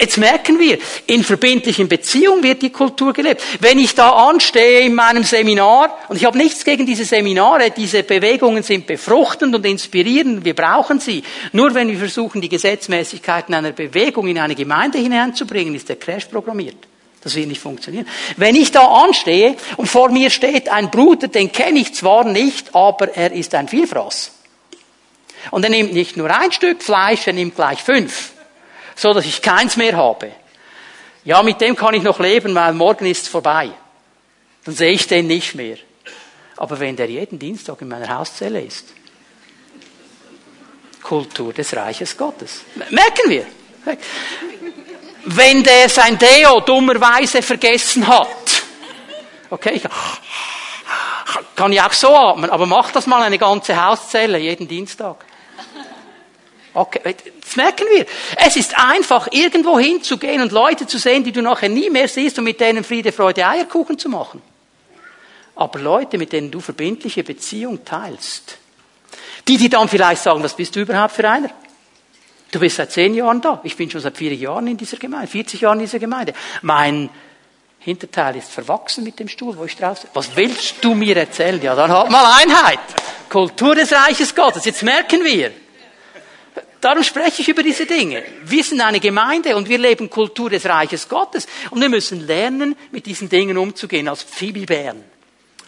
[0.00, 3.42] Jetzt merken wir, in verbindlichen Beziehungen wird die Kultur gelebt.
[3.60, 8.02] Wenn ich da anstehe in meinem Seminar, und ich habe nichts gegen diese Seminare, diese
[8.02, 11.22] Bewegungen sind befruchtend und inspirierend, wir brauchen sie.
[11.52, 16.24] Nur wenn wir versuchen, die Gesetzmäßigkeiten einer Bewegung in eine Gemeinde hineinzubringen, ist der Crash
[16.24, 16.78] programmiert.
[17.22, 18.08] Das wird nicht funktionieren.
[18.38, 22.74] Wenn ich da anstehe und vor mir steht ein Bruder, den kenne ich zwar nicht,
[22.74, 24.39] aber er ist ein Vielfraß.
[25.50, 28.32] Und er nimmt nicht nur ein Stück Fleisch, er nimmt gleich fünf,
[28.94, 30.32] so dass ich keins mehr habe.
[31.24, 33.70] Ja, mit dem kann ich noch leben, weil morgen ist es vorbei.
[34.64, 35.76] Dann sehe ich den nicht mehr.
[36.56, 38.86] Aber wenn der jeden Dienstag in meiner Hauszelle ist,
[41.02, 42.60] Kultur des Reiches Gottes.
[42.90, 43.46] Merken wir
[45.24, 48.62] wenn der sein Deo dummerweise vergessen hat.
[49.50, 49.82] Okay, ich
[51.56, 55.24] kann ich auch so atmen, aber mach das mal eine ganze Hauszelle jeden Dienstag.
[56.72, 57.00] Okay,
[57.40, 58.06] das merken wir.
[58.36, 62.38] Es ist einfach, irgendwo hinzugehen und Leute zu sehen, die du nachher nie mehr siehst
[62.38, 64.40] und mit denen Friede, Freude, Eierkuchen zu machen.
[65.56, 68.56] Aber Leute, mit denen du verbindliche Beziehung teilst,
[69.48, 71.50] die, die dann vielleicht sagen, was bist du überhaupt für einer?
[72.52, 73.60] Du bist seit zehn Jahren da.
[73.64, 76.34] Ich bin schon seit vier Jahren in dieser Gemeinde, 40 Jahren in dieser Gemeinde.
[76.62, 77.10] Mein
[77.78, 81.60] Hinterteil ist verwachsen mit dem Stuhl, wo ich drauf Was willst du mir erzählen?
[81.62, 82.78] Ja, dann halt mal Einheit.
[83.28, 84.64] Kultur des Reiches Gottes.
[84.64, 85.52] Jetzt merken wir.
[86.80, 88.22] Darum spreche ich über diese Dinge.
[88.44, 91.46] Wir sind eine Gemeinde und wir leben Kultur des Reiches Gottes.
[91.70, 95.04] Und wir müssen lernen, mit diesen Dingen umzugehen als Phoebe-Bären.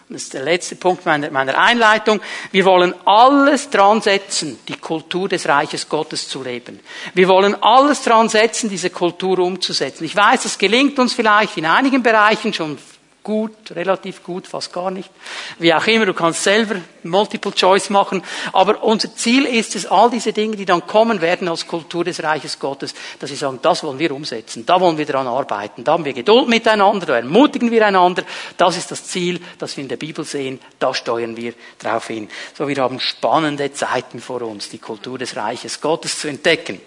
[0.09, 2.19] Das ist der letzte Punkt meiner, Einleitung.
[2.51, 6.79] Wir wollen alles dran setzen, die Kultur des Reiches Gottes zu leben.
[7.13, 10.03] Wir wollen alles dran setzen, diese Kultur umzusetzen.
[10.03, 12.77] Ich weiß, das gelingt uns vielleicht in einigen Bereichen schon
[13.23, 15.09] gut, relativ gut, fast gar nicht.
[15.57, 18.23] Wie auch immer, du kannst selber Multiple Choice machen.
[18.51, 22.21] Aber unser Ziel ist es, all diese Dinge, die dann kommen werden als Kultur des
[22.21, 25.93] Reiches Gottes, dass sie sagen, das wollen wir umsetzen, da wollen wir daran arbeiten, da
[25.93, 28.23] haben wir Geduld miteinander, da ermutigen wir einander.
[28.57, 32.29] Das ist das Ziel, das wir in der Bibel sehen, da steuern wir drauf hin.
[32.57, 36.81] So, wir haben spannende Zeiten vor uns, die Kultur des Reiches Gottes zu entdecken.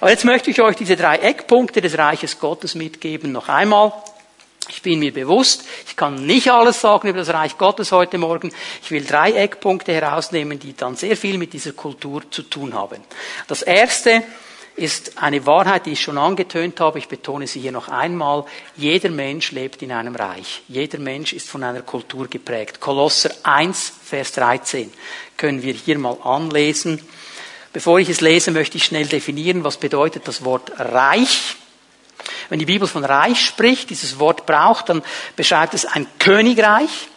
[0.00, 3.92] Aber jetzt möchte ich euch diese drei Eckpunkte des Reiches Gottes mitgeben, noch einmal.
[4.68, 8.52] Ich bin mir bewusst, ich kann nicht alles sagen über das Reich Gottes heute Morgen.
[8.82, 13.00] Ich will drei Eckpunkte herausnehmen, die dann sehr viel mit dieser Kultur zu tun haben.
[13.46, 14.24] Das erste
[14.76, 16.98] ist eine Wahrheit, die ich schon angetönt habe.
[16.98, 18.44] Ich betone sie hier noch einmal.
[18.76, 20.62] Jeder Mensch lebt in einem Reich.
[20.68, 22.80] Jeder Mensch ist von einer Kultur geprägt.
[22.80, 24.92] Kolosser 1, Vers 13
[25.36, 27.00] können wir hier mal anlesen.
[27.72, 31.56] Bevor ich es lese, möchte ich schnell definieren, was bedeutet das Wort Reich.
[32.48, 35.02] Wenn die Bibel von Reich spricht, dieses Wort braucht, dann
[35.36, 37.08] beschreibt es ein Königreich,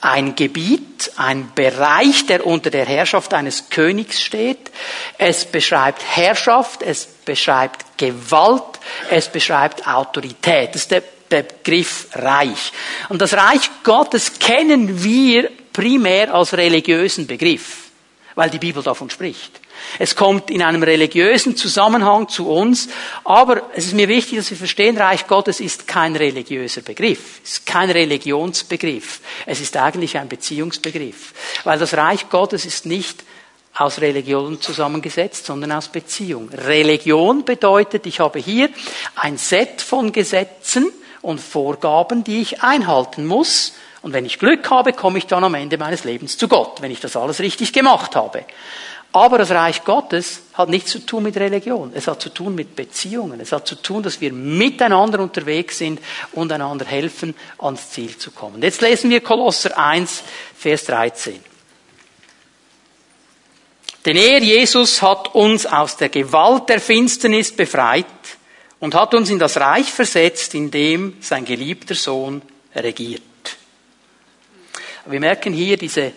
[0.00, 4.70] ein Gebiet, ein Bereich, der unter der Herrschaft eines Königs steht.
[5.16, 10.74] Es beschreibt Herrschaft, es beschreibt Gewalt, es beschreibt Autorität.
[10.74, 12.72] Das ist der Begriff Reich.
[13.08, 17.90] Und das Reich Gottes kennen wir primär als religiösen Begriff,
[18.34, 19.61] weil die Bibel davon spricht.
[19.98, 22.88] Es kommt in einem religiösen Zusammenhang zu uns,
[23.24, 27.52] aber es ist mir wichtig, dass wir verstehen, Reich Gottes ist kein religiöser Begriff, es
[27.52, 31.32] ist kein Religionsbegriff, es ist eigentlich ein Beziehungsbegriff,
[31.64, 33.24] weil das Reich Gottes ist nicht
[33.74, 36.50] aus Religion zusammengesetzt, sondern aus Beziehung.
[36.50, 38.68] Religion bedeutet, ich habe hier
[39.14, 40.92] ein Set von Gesetzen
[41.22, 45.54] und Vorgaben, die ich einhalten muss, und wenn ich Glück habe, komme ich dann am
[45.54, 48.44] Ende meines Lebens zu Gott, wenn ich das alles richtig gemacht habe.
[49.12, 51.92] Aber das Reich Gottes hat nichts zu tun mit Religion.
[51.94, 53.40] Es hat zu tun mit Beziehungen.
[53.40, 56.00] Es hat zu tun, dass wir miteinander unterwegs sind
[56.32, 58.62] und einander helfen, ans Ziel zu kommen.
[58.62, 60.22] Jetzt lesen wir Kolosser 1,
[60.56, 61.40] Vers 13.
[64.06, 68.06] Denn er, Jesus, hat uns aus der Gewalt der Finsternis befreit
[68.80, 72.42] und hat uns in das Reich versetzt, in dem sein geliebter Sohn
[72.74, 73.22] regiert.
[75.06, 76.12] Wir merken hier diese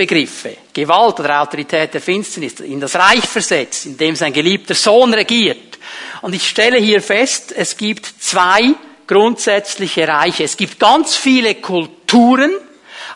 [0.00, 5.12] Reichsbegriffe, Gewalt oder Autorität der Finsternis, in das Reich versetzt, in dem sein geliebter Sohn
[5.12, 5.78] regiert.
[6.22, 8.74] Und ich stelle hier fest, es gibt zwei
[9.06, 10.44] grundsätzliche Reiche.
[10.44, 12.52] Es gibt ganz viele Kulturen,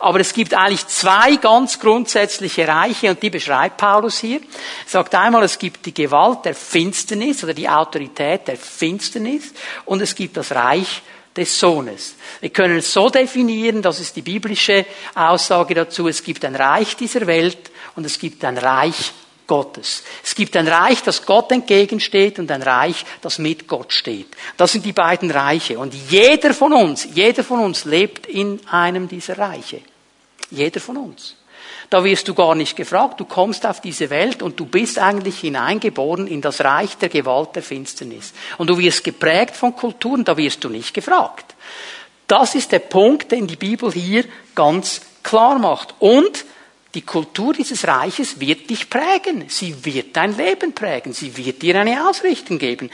[0.00, 4.40] aber es gibt eigentlich zwei ganz grundsätzliche Reiche und die beschreibt Paulus hier.
[4.40, 9.52] Er sagt einmal, es gibt die Gewalt der Finsternis oder die Autorität der Finsternis
[9.84, 11.02] und es gibt das Reich
[11.36, 12.14] des Sohnes.
[12.40, 16.96] Wir können es so definieren, das ist die biblische Aussage dazu, es gibt ein Reich
[16.96, 19.12] dieser Welt und es gibt ein Reich
[19.46, 20.02] Gottes.
[20.22, 24.28] Es gibt ein Reich, das Gott entgegensteht und ein Reich, das mit Gott steht.
[24.56, 25.78] Das sind die beiden Reiche.
[25.78, 29.80] Und jeder von uns, jeder von uns lebt in einem dieser Reiche.
[30.50, 31.36] Jeder von uns.
[31.90, 33.20] Da wirst du gar nicht gefragt.
[33.20, 37.54] Du kommst auf diese Welt und du bist eigentlich hineingeboren in das Reich der Gewalt
[37.54, 38.32] der Finsternis.
[38.58, 41.54] Und du wirst geprägt von Kulturen, da wirst du nicht gefragt.
[42.26, 45.94] Das ist der Punkt, den die Bibel hier ganz klar macht.
[45.98, 46.44] Und
[46.94, 49.46] die Kultur dieses Reiches wird dich prägen.
[49.48, 51.12] Sie wird dein Leben prägen.
[51.12, 52.88] Sie wird dir eine Ausrichtung geben.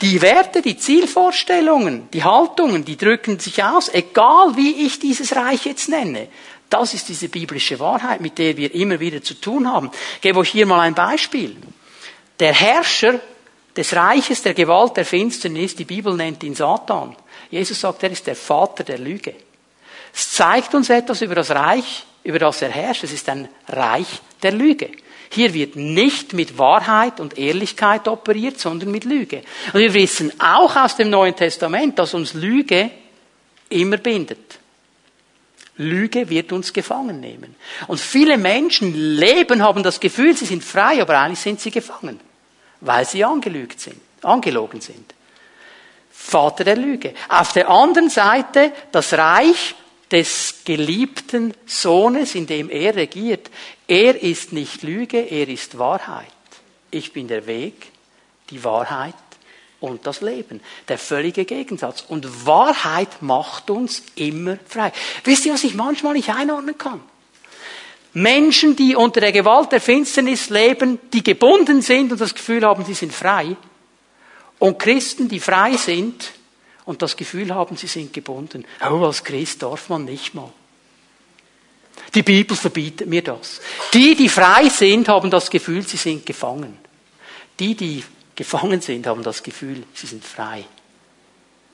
[0.00, 5.66] Die Werte, die Zielvorstellungen, die Haltungen, die drücken sich aus, egal wie ich dieses Reich
[5.66, 6.28] jetzt nenne.
[6.72, 9.90] Das ist diese biblische Wahrheit, mit der wir immer wieder zu tun haben.
[10.14, 11.54] Ich gebe euch hier mal ein Beispiel.
[12.40, 13.20] Der Herrscher
[13.76, 17.14] des Reiches der Gewalt der Finsternis, die Bibel nennt ihn Satan.
[17.50, 19.34] Jesus sagt, er ist der Vater der Lüge.
[20.14, 23.04] Es zeigt uns etwas über das Reich, über das er herrscht.
[23.04, 24.08] Es ist ein Reich
[24.42, 24.90] der Lüge.
[25.28, 29.42] Hier wird nicht mit Wahrheit und Ehrlichkeit operiert, sondern mit Lüge.
[29.74, 32.90] Und wir wissen auch aus dem Neuen Testament, dass uns Lüge
[33.68, 34.61] immer bindet.
[35.82, 37.54] Lüge wird uns gefangen nehmen.
[37.88, 42.20] Und viele Menschen leben, haben das Gefühl, sie sind frei, aber eigentlich sind sie gefangen,
[42.80, 45.14] weil sie angelügt sind, angelogen sind.
[46.10, 47.14] Vater der Lüge.
[47.28, 49.74] Auf der anderen Seite das Reich
[50.10, 53.50] des geliebten Sohnes, in dem er regiert.
[53.88, 56.26] Er ist nicht Lüge, er ist Wahrheit.
[56.90, 57.74] Ich bin der Weg,
[58.50, 59.14] die Wahrheit
[59.82, 60.60] und das Leben.
[60.88, 62.04] Der völlige Gegensatz.
[62.08, 64.92] Und Wahrheit macht uns immer frei.
[65.24, 67.00] Wisst ihr, was ich manchmal nicht einordnen kann?
[68.14, 72.84] Menschen, die unter der Gewalt der Finsternis leben, die gebunden sind und das Gefühl haben,
[72.84, 73.56] sie sind frei.
[74.58, 76.30] Und Christen, die frei sind
[76.84, 78.64] und das Gefühl haben, sie sind gebunden.
[78.88, 80.52] Oh, als Christ darf man nicht mal.
[82.14, 83.60] Die Bibel verbietet mir das.
[83.92, 86.76] Die, die frei sind, haben das Gefühl, sie sind gefangen.
[87.58, 90.64] Die, die gefangen sind, haben das Gefühl, sie sind frei.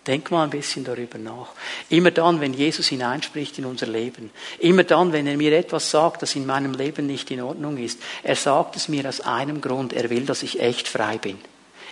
[0.06, 1.48] Denk mal ein bisschen darüber nach.
[1.90, 6.22] Immer dann, wenn Jesus hineinspricht in unser Leben, immer dann, wenn er mir etwas sagt,
[6.22, 9.92] das in meinem Leben nicht in Ordnung ist, er sagt es mir aus einem Grund,
[9.92, 11.38] er will, dass ich echt frei bin.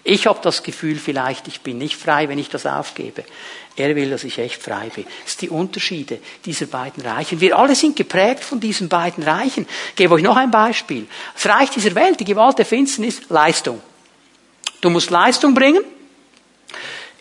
[0.02, 3.24] Ich habe das Gefühl vielleicht, ich bin nicht frei, wenn ich das aufgebe.
[3.74, 5.04] Er will, dass ich echt frei bin.
[5.24, 7.40] Das sind die Unterschiede dieser beiden Reichen.
[7.40, 9.66] Wir alle sind geprägt von diesen beiden Reichen.
[9.90, 11.06] Ich gebe euch noch ein Beispiel.
[11.34, 13.82] Das Reich dieser Welt, die Gewalt der Finsternis, Leistung.
[14.80, 15.84] Du musst Leistung bringen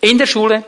[0.01, 0.63] in der Schule,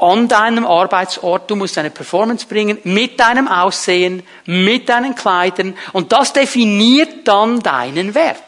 [0.00, 6.10] an deinem Arbeitsort, du musst eine Performance bringen mit deinem Aussehen, mit deinen Kleidern und
[6.10, 8.42] das definiert dann deinen Wert.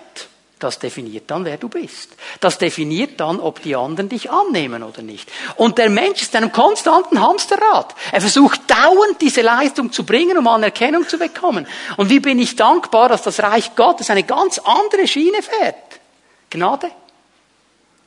[0.59, 2.11] Das definiert dann, wer du bist.
[2.39, 5.29] Das definiert dann, ob die anderen dich annehmen oder nicht.
[5.57, 7.97] Und der Mensch ist in einem konstanten Hamsterrad.
[8.13, 11.67] Er versucht dauernd diese Leistung zu bringen, um Anerkennung zu bekommen.
[11.97, 15.75] Und wie bin ich dankbar, dass das Reich Gottes eine ganz andere Schiene fährt.
[16.49, 16.93] Gnade.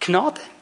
[0.05, 0.54] Gnade.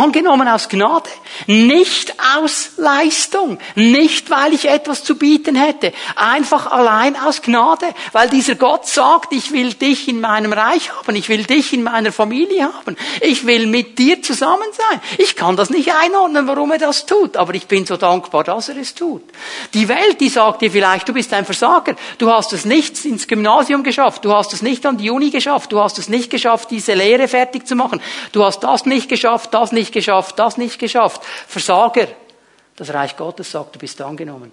[0.00, 1.08] Angenommen aus Gnade,
[1.46, 8.28] nicht aus Leistung, nicht weil ich etwas zu bieten hätte, einfach allein aus Gnade, weil
[8.28, 12.10] dieser Gott sagt, ich will dich in meinem Reich haben, ich will dich in meiner
[12.10, 15.00] Familie haben, ich will mit dir zusammen sein.
[15.18, 18.68] Ich kann das nicht einordnen, warum er das tut, aber ich bin so dankbar, dass
[18.68, 19.22] er es tut.
[19.74, 23.28] Die Welt, die sagt dir vielleicht, du bist ein Versager, du hast es nicht ins
[23.28, 26.70] Gymnasium geschafft, du hast es nicht an die Uni geschafft, du hast es nicht geschafft,
[26.72, 28.00] diese Lehre fertig zu machen,
[28.32, 31.22] du hast das nicht geschafft, das nicht geschafft, das nicht geschafft.
[31.46, 32.08] Versager.
[32.76, 34.52] Das Reich Gottes sagt, du bist angenommen.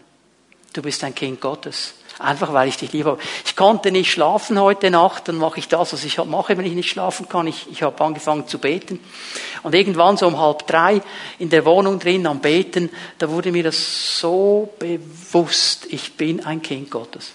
[0.74, 1.96] Du bist ein Kind Gottes.
[2.20, 3.17] Einfach weil ich dich liebe.
[3.46, 6.74] Ich konnte nicht schlafen heute Nacht, dann mache ich das, was ich mache, wenn ich
[6.74, 7.48] nicht schlafen kann.
[7.48, 9.00] Ich, ich habe angefangen zu beten.
[9.63, 11.02] Und irgendwann so um halb drei
[11.39, 16.62] in der Wohnung drin am Beten, da wurde mir das so bewusst, ich bin ein
[16.62, 17.32] Kind Gottes.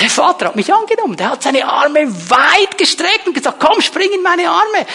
[0.00, 1.16] Der Vater hat mich angenommen.
[1.16, 4.86] Der hat seine Arme weit gestreckt und gesagt, komm, spring in meine Arme.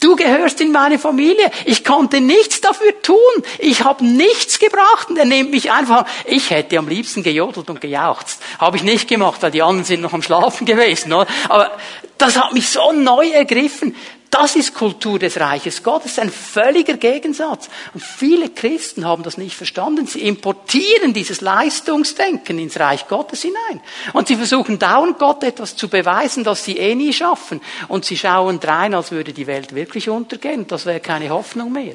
[0.00, 1.50] Du gehörst in meine Familie.
[1.66, 3.16] Ich konnte nichts dafür tun.
[3.58, 6.06] Ich habe nichts gebracht und er nimmt mich einfach.
[6.24, 8.42] Ich hätte am liebsten gejodelt und gejauchzt.
[8.58, 11.12] Habe ich nicht gemacht, weil die anderen sind noch am Schlafen gewesen.
[11.12, 11.26] Oder?
[11.50, 11.70] Aber
[12.16, 13.94] das hat mich so neu ergriffen.
[14.30, 17.68] Das ist Kultur des Reiches Gottes, ein völliger Gegensatz.
[17.92, 20.06] Und viele Christen haben das nicht verstanden.
[20.06, 23.80] Sie importieren dieses Leistungsdenken ins Reich Gottes hinein.
[24.12, 27.60] Und sie versuchen dauernd Gott etwas zu beweisen, das sie eh nie schaffen.
[27.88, 30.66] Und sie schauen drein, als würde die Welt wirklich untergehen.
[30.66, 31.94] Das wäre keine Hoffnung mehr.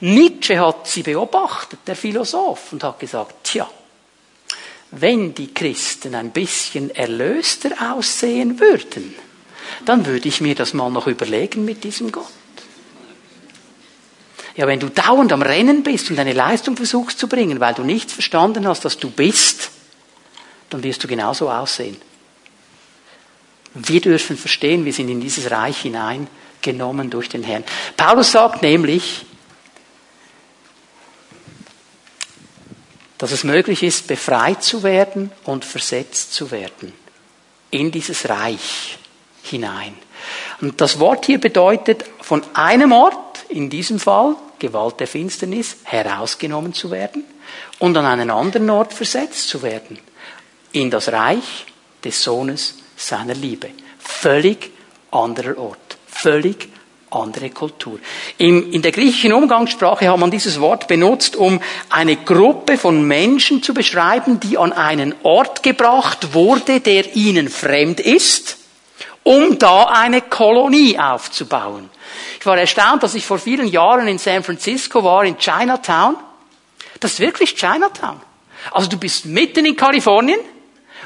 [0.00, 3.68] Nietzsche hat sie beobachtet, der Philosoph, und hat gesagt, tja,
[4.90, 9.14] wenn die Christen ein bisschen erlöster aussehen würden,
[9.84, 12.24] dann würde ich mir das mal noch überlegen mit diesem Gott.
[14.56, 17.82] Ja, wenn du dauernd am Rennen bist und eine Leistung versuchst zu bringen, weil du
[17.82, 19.70] nichts verstanden hast, dass du bist,
[20.70, 21.96] dann wirst du genauso aussehen.
[23.74, 25.84] Wir dürfen verstehen, wir sind in dieses Reich
[26.64, 27.64] hineingenommen durch den Herrn.
[27.96, 29.24] Paulus sagt nämlich,
[33.18, 36.92] dass es möglich ist, befreit zu werden und versetzt zu werden
[37.70, 38.98] in dieses Reich
[39.42, 39.94] hinein.
[40.60, 46.72] Und das Wort hier bedeutet, von einem Ort, in diesem Fall Gewalt der Finsternis, herausgenommen
[46.72, 47.24] zu werden
[47.78, 49.98] und an einen anderen Ort versetzt zu werden.
[50.72, 51.66] In das Reich
[52.02, 53.70] des Sohnes seiner Liebe.
[53.98, 54.70] Völlig
[55.10, 55.83] anderer Ort.
[56.14, 56.68] Völlig
[57.10, 57.98] andere Kultur.
[58.38, 63.72] In, der griechischen Umgangssprache hat man dieses Wort benutzt, um eine Gruppe von Menschen zu
[63.72, 68.58] beschreiben, die an einen Ort gebracht wurde, der ihnen fremd ist
[69.24, 71.90] um da eine Kolonie aufzubauen.
[72.38, 76.16] Ich war erstaunt, dass ich vor vielen Jahren in San Francisco war, in Chinatown.
[77.00, 78.20] Das ist wirklich Chinatown.
[78.70, 80.38] Also du bist mitten in Kalifornien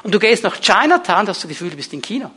[0.02, 2.30] und du gehst nach Chinatown, hast du das Gefühl, du bist in China.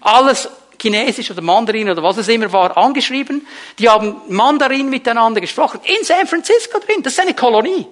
[0.00, 0.48] Alles
[0.82, 3.46] Chinesisch oder Mandarin oder was es immer war, angeschrieben.
[3.78, 5.80] Die haben Mandarin miteinander gesprochen.
[5.84, 7.02] In San Francisco drin.
[7.02, 7.86] Das ist eine Kolonie.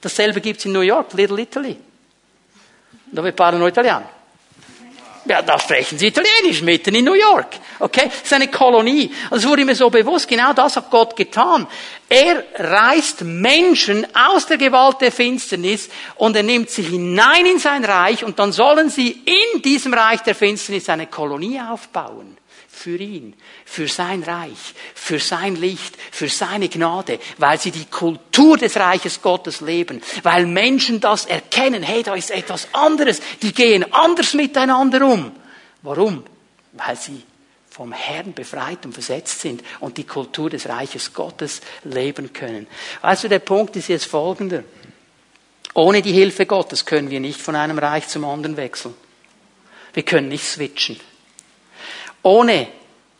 [0.00, 1.76] Dasselbe gibt's in New York, Little Italy.
[3.06, 4.08] Dove parlano italiano.
[5.26, 7.56] Ja, da sprechen sie Italienisch mitten in New York.
[7.78, 8.08] Okay?
[8.08, 9.10] Das ist eine Kolonie.
[9.30, 11.66] Und es wurde mir so bewusst, genau das hat Gott getan.
[12.08, 17.84] Er reißt Menschen aus der Gewalt der Finsternis und er nimmt sie hinein in sein
[17.84, 22.33] Reich und dann sollen sie in diesem Reich der Finsternis eine Kolonie aufbauen
[22.84, 23.32] für ihn,
[23.64, 29.22] für sein Reich, für sein Licht, für seine Gnade, weil sie die Kultur des Reiches
[29.22, 35.06] Gottes leben, weil Menschen das erkennen, hey, da ist etwas anderes, die gehen anders miteinander
[35.06, 35.32] um.
[35.80, 36.24] Warum?
[36.74, 37.22] Weil sie
[37.70, 42.66] vom Herrn befreit und versetzt sind und die Kultur des Reiches Gottes leben können.
[43.00, 44.62] Also der Punkt ist jetzt folgender.
[45.72, 48.94] Ohne die Hilfe Gottes können wir nicht von einem Reich zum anderen wechseln.
[49.94, 51.00] Wir können nicht switchen.
[52.24, 52.68] Ohne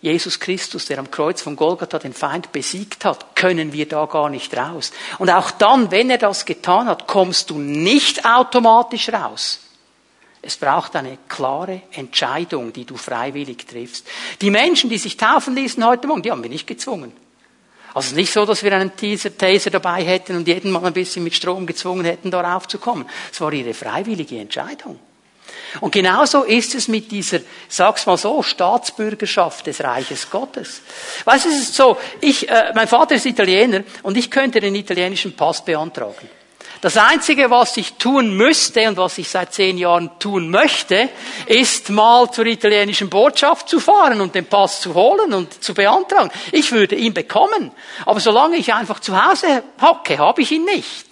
[0.00, 4.28] Jesus Christus, der am Kreuz von Golgatha den Feind besiegt hat, können wir da gar
[4.28, 4.92] nicht raus.
[5.18, 9.60] Und auch dann, wenn er das getan hat, kommst du nicht automatisch raus.
[10.42, 14.06] Es braucht eine klare Entscheidung, die du freiwillig triffst.
[14.42, 17.12] Die Menschen, die sich taufen ließen heute Morgen, die haben wir nicht gezwungen.
[17.94, 21.24] Also nicht so, dass wir einen Teaser, Taser dabei hätten und jeden mal ein bisschen
[21.24, 23.08] mit Strom gezwungen hätten, darauf zu kommen.
[23.32, 24.98] Es war ihre freiwillige Entscheidung.
[25.80, 30.82] Und genauso ist es mit dieser, sag's mal so, Staatsbürgerschaft des Reiches Gottes.
[31.24, 34.74] Weißt du, es ist so, ich, äh, mein Vater ist Italiener und ich könnte den
[34.74, 36.28] italienischen Pass beantragen.
[36.84, 41.08] Das Einzige, was ich tun müsste und was ich seit zehn Jahren tun möchte,
[41.46, 46.30] ist mal zur italienischen Botschaft zu fahren und den Pass zu holen und zu beantragen.
[46.52, 47.72] Ich würde ihn bekommen.
[48.04, 51.06] Aber solange ich einfach zu Hause hocke, habe ich ihn nicht.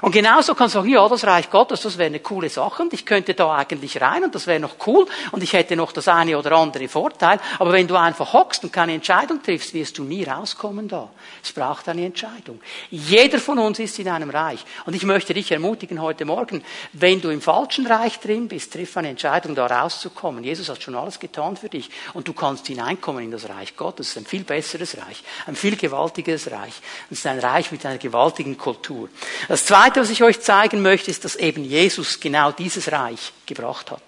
[0.00, 2.92] Und genauso kann du sagen, ja, das Reich Gottes, das wäre eine coole Sache und
[2.92, 6.08] ich könnte da eigentlich rein und das wäre noch cool und ich hätte noch das
[6.08, 7.38] eine oder andere Vorteil.
[7.58, 11.08] Aber wenn du einfach hockst und keine Entscheidung triffst, wirst du nie rauskommen da.
[11.42, 12.60] Es braucht eine Entscheidung.
[12.90, 14.64] Jeder von uns ist in einem Reich.
[14.86, 18.96] Und ich möchte dich ermutigen heute Morgen, wenn du im falschen Reich drin bist, triff
[18.96, 20.44] eine Entscheidung, da rauszukommen.
[20.44, 24.08] Jesus hat schon alles getan für dich und du kannst hineinkommen in das Reich Gottes.
[24.08, 26.74] Es ist ein viel besseres Reich, ein viel gewaltigeres Reich.
[27.10, 29.08] Es ist ein Reich mit einer gewaltigen Kultur.
[29.48, 33.90] Das zweite was ich euch zeigen möchte, ist, dass eben Jesus genau dieses Reich gebracht
[33.90, 34.02] hat.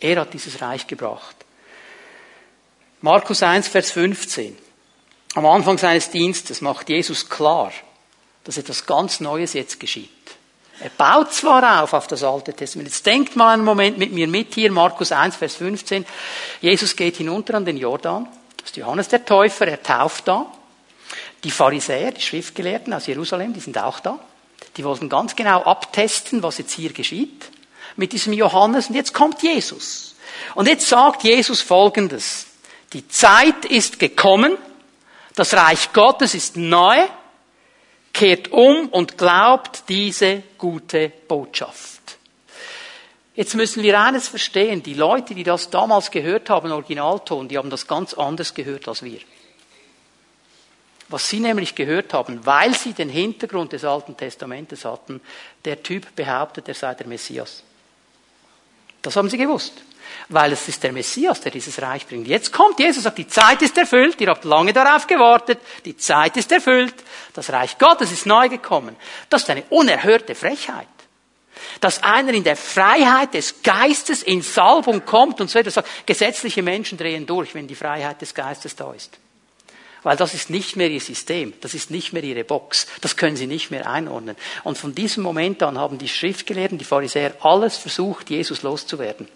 [0.00, 1.36] Er hat dieses Reich gebracht.
[3.00, 4.67] Markus 1, Vers 15.
[5.38, 7.70] Am Anfang seines Dienstes macht Jesus klar,
[8.42, 10.10] dass etwas ganz Neues jetzt geschieht.
[10.80, 12.88] Er baut zwar auf auf das Alte Testament.
[12.88, 16.04] Jetzt denkt mal einen Moment mit mir mit hier, Markus 1, Vers 15.
[16.60, 18.26] Jesus geht hinunter an den Jordan.
[18.56, 20.46] Das ist Johannes der Täufer, er tauft da.
[21.44, 24.18] Die Pharisäer, die Schriftgelehrten aus Jerusalem, die sind auch da.
[24.76, 27.48] Die wollten ganz genau abtesten, was jetzt hier geschieht
[27.94, 28.88] mit diesem Johannes.
[28.88, 30.16] Und jetzt kommt Jesus.
[30.56, 32.46] Und jetzt sagt Jesus Folgendes.
[32.92, 34.58] Die Zeit ist gekommen,
[35.38, 37.08] das Reich Gottes ist nahe,
[38.12, 41.98] kehrt um und glaubt diese gute Botschaft.
[43.34, 44.82] Jetzt müssen wir eines verstehen.
[44.82, 49.04] Die Leute, die das damals gehört haben, Originalton, die haben das ganz anders gehört als
[49.04, 49.20] wir.
[51.08, 55.20] Was sie nämlich gehört haben, weil sie den Hintergrund des Alten Testamentes hatten,
[55.64, 57.62] der Typ behauptet, er sei der Messias.
[59.08, 59.72] Das haben sie gewusst.
[60.28, 62.28] Weil es ist der Messias, der dieses Reich bringt.
[62.28, 65.96] Jetzt kommt Jesus und sagt, die Zeit ist erfüllt, ihr habt lange darauf gewartet, die
[65.96, 66.94] Zeit ist erfüllt,
[67.32, 68.94] das Reich Gottes ist neu gekommen.
[69.30, 70.86] Das ist eine unerhörte Frechheit
[71.80, 76.62] dass einer in der Freiheit des Geistes in Salbung kommt und so etwas sagt, gesetzliche
[76.62, 79.18] Menschen drehen durch, wenn die Freiheit des Geistes da ist.
[80.02, 83.36] Weil das ist nicht mehr ihr System, das ist nicht mehr ihre Box, das können
[83.36, 84.36] sie nicht mehr einordnen.
[84.64, 89.28] Und von diesem Moment an haben die Schriftgelehrten, die Pharisäer, alles versucht, Jesus loszuwerden.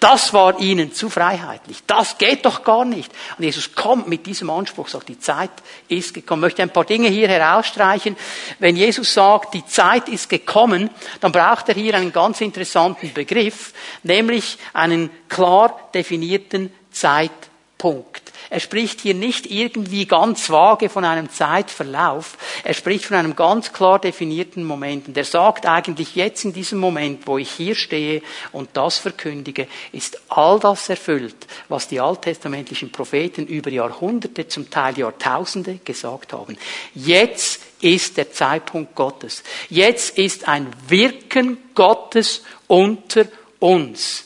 [0.00, 1.78] Das war ihnen zu freiheitlich.
[1.86, 3.10] Das geht doch gar nicht.
[3.38, 5.50] Und Jesus kommt mit diesem Anspruch, sagt, die Zeit
[5.88, 6.42] ist gekommen.
[6.42, 8.16] Ich möchte ein paar Dinge hier herausstreichen.
[8.58, 10.90] Wenn Jesus sagt, die Zeit ist gekommen,
[11.20, 13.72] dann braucht er hier einen ganz interessanten Begriff,
[14.02, 18.21] nämlich einen klar definierten Zeitpunkt.
[18.52, 22.36] Er spricht hier nicht irgendwie ganz vage von einem Zeitverlauf.
[22.64, 25.08] Er spricht von einem ganz klar definierten Moment.
[25.08, 28.20] Und er sagt eigentlich jetzt in diesem Moment, wo ich hier stehe
[28.52, 34.98] und das verkündige, ist all das erfüllt, was die alttestamentlichen Propheten über Jahrhunderte, zum Teil
[34.98, 36.58] Jahrtausende gesagt haben.
[36.94, 39.44] Jetzt ist der Zeitpunkt Gottes.
[39.70, 43.24] Jetzt ist ein Wirken Gottes unter
[43.60, 44.24] uns.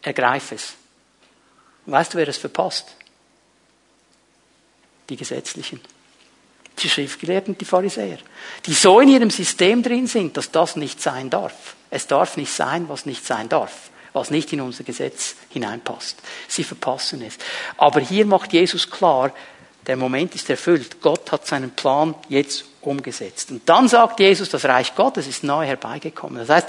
[0.00, 0.74] Ergreif es.
[1.86, 2.94] Weißt du, wer es verpasst?
[5.08, 5.80] Die Gesetzlichen.
[6.78, 8.18] Die Schriftgelehrten, die Pharisäer.
[8.66, 11.76] Die so in ihrem System drin sind, dass das nicht sein darf.
[11.90, 13.90] Es darf nicht sein, was nicht sein darf.
[14.12, 16.18] Was nicht in unser Gesetz hineinpasst.
[16.48, 17.36] Sie verpassen es.
[17.76, 19.32] Aber hier macht Jesus klar,
[19.86, 21.00] der Moment ist erfüllt.
[21.00, 23.50] Gott hat seinen Plan jetzt umgesetzt.
[23.50, 26.38] Und dann sagt Jesus, das Reich Gottes ist neu herbeigekommen.
[26.38, 26.68] Das heißt,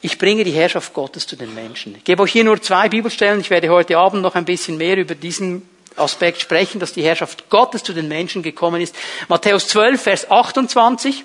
[0.00, 1.96] ich bringe die Herrschaft Gottes zu den Menschen.
[1.96, 3.40] Ich gebe euch hier nur zwei Bibelstellen.
[3.40, 5.66] Ich werde heute Abend noch ein bisschen mehr über diesen
[5.96, 8.94] Aspekt sprechen, dass die Herrschaft Gottes zu den Menschen gekommen ist.
[9.28, 11.24] Matthäus 12, Vers 28.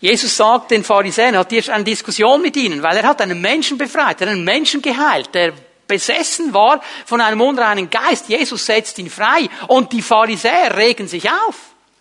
[0.00, 3.78] Jesus sagt den Pharisäern, hat hier eine Diskussion mit ihnen, weil er hat einen Menschen
[3.78, 5.54] befreit, einen Menschen geheilt, der
[5.86, 8.28] besessen war von einem unreinen Geist.
[8.28, 11.56] Jesus setzt ihn frei und die Pharisäer regen sich auf.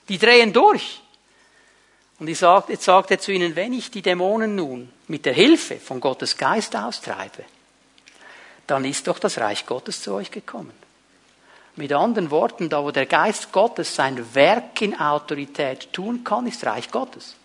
[0.09, 1.01] Die drehen durch.
[2.19, 5.99] Und jetzt sagt er zu ihnen, wenn ich die Dämonen nun mit der Hilfe von
[5.99, 7.43] Gottes Geist austreibe,
[8.67, 10.73] dann ist doch das Reich Gottes zu euch gekommen.
[11.75, 16.65] Mit anderen Worten, da wo der Geist Gottes sein Werk in Autorität tun kann, ist
[16.65, 17.35] Reich Gottes.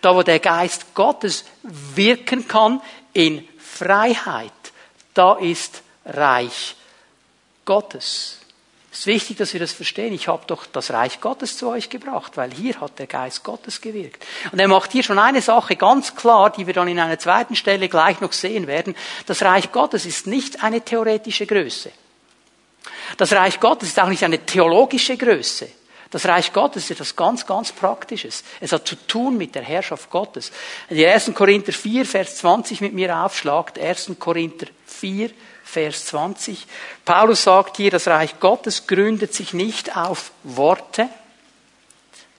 [0.00, 2.82] Da wo der Geist Gottes wirken kann
[3.12, 4.52] in Freiheit,
[5.14, 6.74] da ist Reich
[7.64, 8.40] Gottes.
[8.94, 10.14] Es ist wichtig, dass wir das verstehen.
[10.14, 13.80] Ich habe doch das Reich Gottes zu euch gebracht, weil hier hat der Geist Gottes
[13.80, 14.24] gewirkt.
[14.52, 17.56] Und er macht hier schon eine Sache ganz klar, die wir dann in einer zweiten
[17.56, 18.94] Stelle gleich noch sehen werden.
[19.26, 21.90] Das Reich Gottes ist nicht eine theoretische Größe.
[23.16, 25.66] Das Reich Gottes ist auch nicht eine theologische Größe.
[26.12, 28.44] Das Reich Gottes ist etwas ganz, ganz Praktisches.
[28.60, 30.52] Es hat zu tun mit der Herrschaft Gottes.
[30.88, 31.32] Wenn ihr 1.
[31.34, 34.12] Korinther 4, Vers 20 mit mir aufschlagt, 1.
[34.20, 35.30] Korinther 4,
[35.64, 36.66] Vers 20.
[37.04, 41.08] Paulus sagt hier, das Reich Gottes gründet sich nicht auf Worte,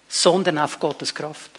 [0.08, 1.52] sondern auf Gottes Kraft.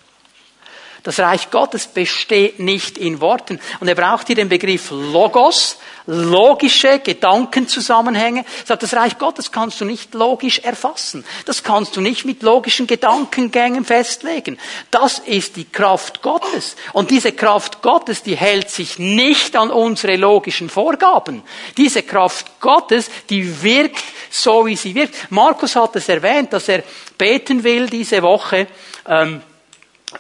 [1.07, 3.61] Das Reich Gottes besteht nicht in Worten.
[3.78, 8.40] Und er braucht hier den Begriff Logos, logische Gedankenzusammenhänge.
[8.40, 11.24] Er sagt, das Reich Gottes kannst du nicht logisch erfassen.
[11.44, 14.59] Das kannst du nicht mit logischen Gedankengängen festlegen.
[14.90, 16.74] Das ist die Kraft Gottes.
[16.92, 21.44] Und diese Kraft Gottes, die hält sich nicht an unsere logischen Vorgaben.
[21.76, 25.30] Diese Kraft Gottes, die wirkt so, wie sie wirkt.
[25.30, 26.82] Markus hat es erwähnt, dass er
[27.16, 28.66] beten will diese Woche.
[29.07, 29.40] Ähm,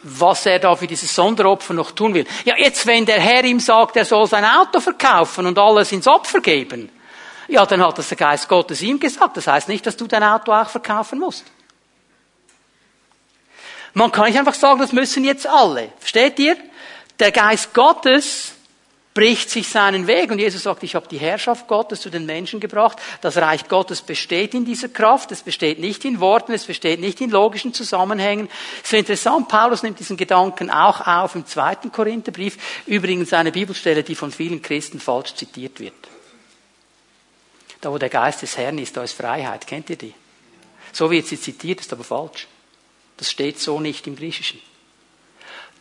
[0.02, 2.26] was er da für dieses Sonderopfer noch tun will.
[2.44, 6.08] Ja, jetzt, wenn der Herr ihm sagt, er soll sein Auto verkaufen und alles ins
[6.08, 6.90] Opfer geben,
[7.48, 9.36] ja, dann hat das der Geist Gottes ihm gesagt.
[9.36, 11.44] Das heißt nicht, dass du dein Auto auch verkaufen musst.
[13.94, 15.90] Man kann nicht einfach sagen, das müssen jetzt alle.
[15.98, 16.56] Versteht ihr?
[17.18, 18.55] Der Geist Gottes
[19.16, 20.30] bricht sich seinen Weg.
[20.30, 22.98] Und Jesus sagt, ich habe die Herrschaft Gottes zu den Menschen gebracht.
[23.22, 25.32] Das Reich Gottes besteht in dieser Kraft.
[25.32, 28.50] Es besteht nicht in Worten, es besteht nicht in logischen Zusammenhängen.
[28.84, 32.58] Es ist interessant, Paulus nimmt diesen Gedanken auch auf im zweiten Korintherbrief.
[32.84, 35.94] Übrigens eine Bibelstelle, die von vielen Christen falsch zitiert wird.
[37.80, 39.66] Da, wo der Geist des Herrn ist, da ist Freiheit.
[39.66, 40.12] Kennt ihr die?
[40.92, 42.48] So wird sie zitiert, ist aber falsch.
[43.16, 44.60] Das steht so nicht im Griechischen.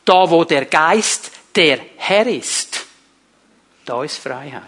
[0.05, 2.74] Da, wo der Geist der Herr ist,
[3.85, 4.63] da ist Freiheit.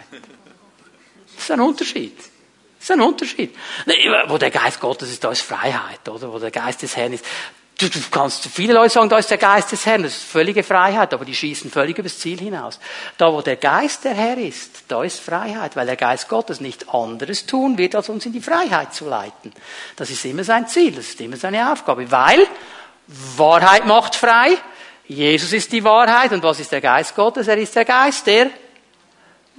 [1.34, 2.16] Das ist ein Unterschied.
[2.16, 3.54] Das ist ein Unterschied.
[4.28, 6.32] Wo der Geist Gottes ist, da ist Freiheit, oder?
[6.32, 7.24] Wo der Geist des Herrn ist,
[7.78, 10.64] Du, du kannst, viele Leute sagen, da ist der Geist des Herrn, das ist völlige
[10.64, 12.80] Freiheit, aber die schießen völlig übers Ziel hinaus.
[13.16, 16.92] Da, wo der Geist der Herr ist, da ist Freiheit, weil der Geist Gottes nicht
[16.92, 19.52] anderes tun wird, als uns in die Freiheit zu leiten.
[19.94, 22.48] Das ist immer sein Ziel, das ist immer seine Aufgabe, weil
[23.36, 24.58] Wahrheit macht frei,
[25.06, 27.46] Jesus ist die Wahrheit und was ist der Geist Gottes?
[27.46, 28.50] Er ist der Geist der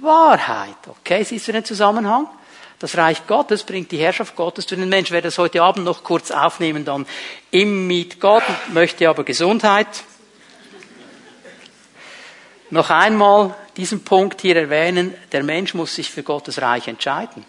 [0.02, 0.76] Wahrheit.
[0.86, 2.28] Okay, siehst du den Zusammenhang?
[2.78, 5.08] Das Reich Gottes bringt die Herrschaft Gottes zu den Menschen.
[5.08, 7.06] Ich werde das heute Abend noch kurz aufnehmen, dann
[7.50, 9.86] im Miet Gott, möchte aber Gesundheit.
[12.70, 17.44] Noch einmal diesen Punkt hier erwähnen, der Mensch muss sich für Gottes Reich entscheiden.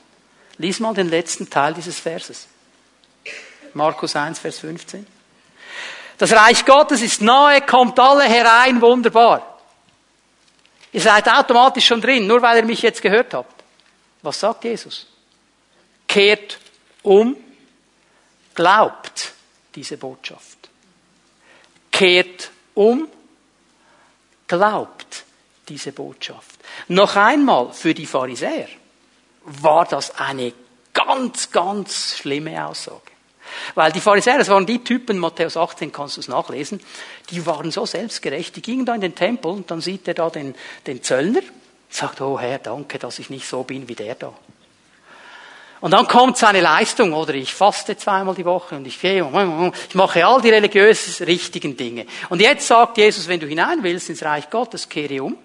[0.57, 2.47] Lies mal den letzten Teil dieses Verses.
[3.73, 5.07] Markus 1, Vers 15.
[6.17, 9.50] Das Reich Gottes ist nahe, kommt alle herein, wunderbar.
[10.93, 13.63] Ihr seid automatisch schon drin, nur weil ihr mich jetzt gehört habt.
[14.21, 15.07] Was sagt Jesus?
[16.11, 16.59] kehrt
[17.03, 17.37] um,
[18.53, 19.31] glaubt
[19.73, 20.69] diese Botschaft.
[21.89, 23.07] Kehrt um,
[24.45, 25.23] glaubt
[25.69, 26.59] diese Botschaft.
[26.89, 28.67] Noch einmal, für die Pharisäer
[29.45, 30.51] war das eine
[30.91, 33.10] ganz, ganz schlimme Aussage.
[33.75, 36.81] Weil die Pharisäer, das waren die Typen, Matthäus 18 kannst du es nachlesen,
[37.29, 40.29] die waren so selbstgerecht, die gingen da in den Tempel und dann sieht er da
[40.29, 40.55] den,
[40.87, 41.41] den Zöllner,
[41.89, 44.33] sagt, oh Herr, danke, dass ich nicht so bin wie der da.
[45.81, 49.27] Und dann kommt seine Leistung, oder ich faste zweimal die Woche und ich gehe,
[49.87, 52.05] ich mache all die religiös richtigen Dinge.
[52.29, 55.35] Und jetzt sagt Jesus, wenn du hinein willst ins Reich Gottes, kehre um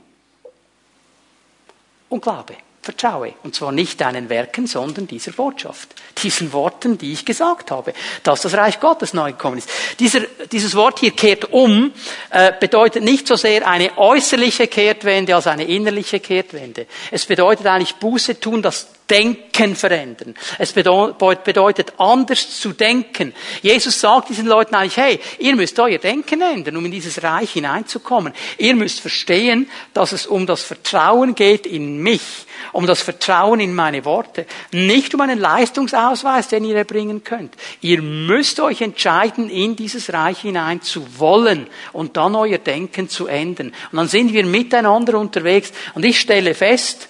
[2.11, 2.57] und glaube.
[2.87, 3.35] Vertraue.
[3.43, 5.89] Und zwar nicht deinen Werken, sondern dieser Botschaft.
[6.23, 7.93] Diesen Worten, die ich gesagt habe.
[8.23, 9.69] Dass das Reich Gottes neu gekommen ist.
[9.99, 10.21] Dieser,
[10.53, 11.93] dieses Wort hier kehrt um,
[12.31, 16.87] äh, bedeutet nicht so sehr eine äußerliche Kehrtwende als eine innerliche Kehrtwende.
[17.11, 20.35] Es bedeutet eigentlich Buße tun, das Denken verändern.
[20.59, 23.33] Es bedeutet anders zu denken.
[23.63, 27.53] Jesus sagt diesen Leuten eigentlich, hey, ihr müsst euer Denken ändern, um in dieses Reich
[27.53, 28.33] hineinzukommen.
[28.59, 33.75] Ihr müsst verstehen, dass es um das Vertrauen geht in mich, um das Vertrauen in
[33.75, 37.55] meine Worte, nicht um einen Leistungsausweis, den ihr erbringen könnt.
[37.81, 43.29] Ihr müsst euch entscheiden, in dieses Reich hinein zu wollen und dann euer Denken zu
[43.29, 43.73] ändern.
[43.93, 47.09] Und dann sind wir miteinander unterwegs und ich stelle fest,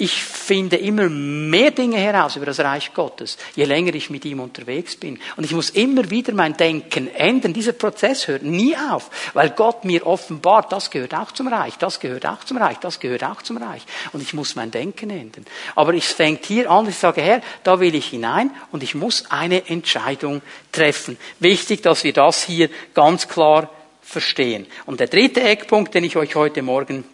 [0.00, 4.40] ich finde immer mehr Dinge heraus über das Reich Gottes, je länger ich mit ihm
[4.40, 5.20] unterwegs bin.
[5.36, 7.52] Und ich muss immer wieder mein Denken ändern.
[7.52, 12.00] Dieser Prozess hört nie auf, weil Gott mir offenbart, das gehört auch zum Reich, das
[12.00, 13.82] gehört auch zum Reich, das gehört auch zum Reich.
[14.14, 15.44] Und ich muss mein Denken ändern.
[15.74, 19.30] Aber es fängt hier an, ich sage, Herr, da will ich hinein und ich muss
[19.30, 20.40] eine Entscheidung
[20.72, 21.18] treffen.
[21.40, 23.68] Wichtig, dass wir das hier ganz klar
[24.00, 24.66] verstehen.
[24.86, 27.04] Und der dritte Eckpunkt, den ich euch heute Morgen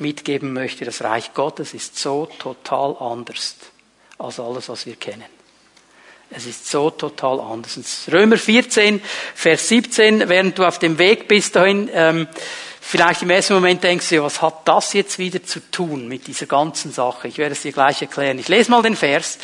[0.00, 3.56] mitgeben möchte, das Reich Gottes ist so total anders
[4.18, 5.24] als alles, was wir kennen.
[6.32, 8.06] Es ist so total anders.
[8.10, 9.02] Römer 14,
[9.34, 12.28] Vers 17, während du auf dem Weg bist dahin, ähm,
[12.80, 16.46] vielleicht im ersten Moment denkst du, was hat das jetzt wieder zu tun mit dieser
[16.46, 17.26] ganzen Sache?
[17.26, 18.38] Ich werde es dir gleich erklären.
[18.38, 19.38] Ich lese mal den Vers.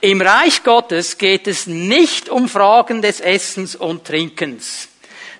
[0.00, 4.88] Im Reich Gottes geht es nicht um Fragen des Essens und Trinkens,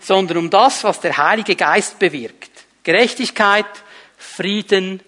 [0.00, 2.50] sondern um das, was der Heilige Geist bewirkt.
[2.82, 3.64] Gerechtigkeit,
[4.41, 5.03] Frieden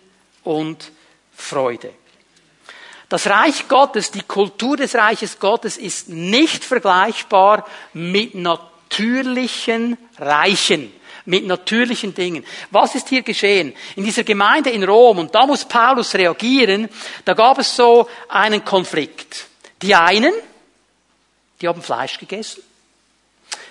[0.45, 0.93] und
[1.35, 1.95] Freude.
[3.09, 10.93] Das Reich Gottes, die Kultur des Reiches Gottes ist nicht vergleichbar mit natürlichen Reichen,
[11.25, 12.45] mit natürlichen Dingen.
[12.73, 13.73] Was ist hier geschehen?
[13.97, 16.91] In dieser Gemeinde in Rom, und da muss Paulus reagieren,
[17.25, 19.47] da gab es so einen Konflikt.
[19.81, 20.35] Die einen,
[21.59, 22.63] die haben Fleisch gegessen.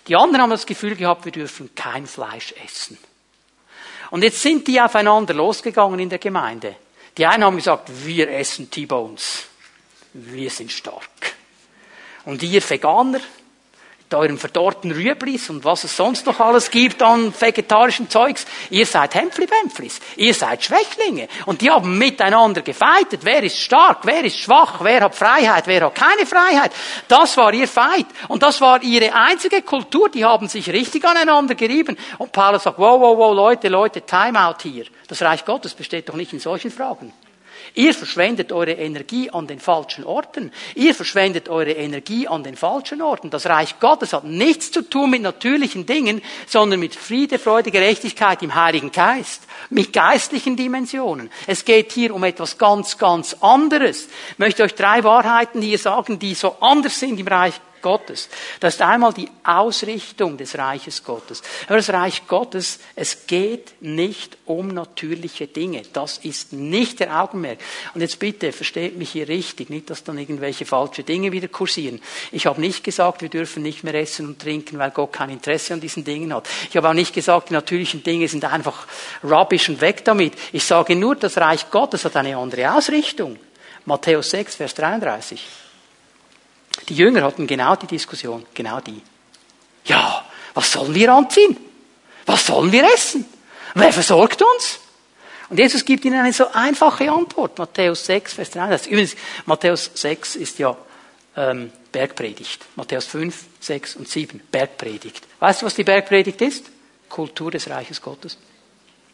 [0.08, 2.98] Die anderen haben das Gefühl gehabt, wir dürfen kein Fleisch essen.
[4.12, 6.76] Und jetzt sind die aufeinander losgegangen in der Gemeinde.
[7.18, 9.46] Die einen haben gesagt, wir essen T-Bones.
[10.14, 11.36] Wir sind stark.
[12.26, 13.22] Und ihr Veganer,
[14.12, 18.46] mit euren verdorrten Rüeblis und was es sonst noch alles gibt an vegetarischen Zeugs.
[18.70, 20.02] Ihr seid Hämpfli-Bämpflis.
[20.18, 21.30] Ihr seid Schwächlinge.
[21.46, 23.22] Und die haben miteinander gefeitet.
[23.24, 24.00] Wer ist stark?
[24.04, 24.80] Wer ist schwach?
[24.82, 25.66] Wer hat Freiheit?
[25.68, 26.74] Wer hat keine Freiheit?
[27.08, 28.08] Das war ihr Feind.
[28.28, 30.10] Und das war ihre einzige Kultur.
[30.10, 31.98] Die haben sich richtig aneinander gerieben.
[32.18, 34.86] Und Paulus sagt, wow, wow, wow, Leute, Leute, Time out hier.
[35.08, 37.14] Das Reich Gottes besteht doch nicht in solchen Fragen.
[37.74, 40.52] Ihr verschwendet eure Energie an den falschen Orten.
[40.76, 43.30] Ihr verschwendet eure Energie an den falschen Orten.
[43.30, 48.44] Das Reich Gottes hat nichts zu tun mit natürlichen Dingen, sondern mit Friede, Freude, Gerechtigkeit
[48.44, 49.44] im Heiligen Geist.
[49.70, 51.32] Mit geistlichen Dimensionen.
[51.48, 54.10] Es geht hier um etwas ganz, ganz anderes.
[54.32, 58.30] Ich möchte euch drei Wahrheiten hier sagen, die so anders sind im Reich Gottes.
[58.60, 61.42] Das ist einmal die Ausrichtung des Reiches Gottes.
[61.68, 65.84] Aber das Reich Gottes, es geht nicht um natürliche Dinge.
[65.94, 67.60] Das ist nicht der Augenmerk.
[67.94, 72.02] Und jetzt bitte, versteht mich hier richtig, nicht, dass dann irgendwelche falsche Dinge wieder kursieren.
[72.32, 75.74] Ich habe nicht gesagt, wir dürfen nicht mehr essen und trinken, weil Gott kein Interesse
[75.74, 76.48] an diesen Dingen hat.
[76.70, 78.88] Ich habe auch nicht gesagt, die natürlichen Dinge sind einfach
[79.24, 80.34] rubbish und weg damit.
[80.52, 83.38] Ich sage nur, das Reich Gottes hat eine andere Ausrichtung.
[83.86, 85.61] Matthäus 6, Vers 33.
[86.90, 89.02] Die Jünger hatten genau die Diskussion, genau die.
[89.86, 91.58] Ja, was sollen wir anziehen?
[92.26, 93.26] Was sollen wir essen?
[93.74, 94.80] Wer versorgt uns?
[95.50, 97.58] Und Jesus gibt ihnen eine so einfache Antwort.
[97.58, 98.92] Matthäus 6, Vers 33.
[98.92, 99.16] Übrigens,
[99.46, 100.78] Matthäus 6 ist ja
[101.36, 102.66] ähm, Bergpredigt.
[102.76, 105.28] Matthäus 5, 6 und 7, Bergpredigt.
[105.40, 106.66] Weißt du, was die Bergpredigt ist?
[107.10, 108.38] Kultur des Reiches Gottes.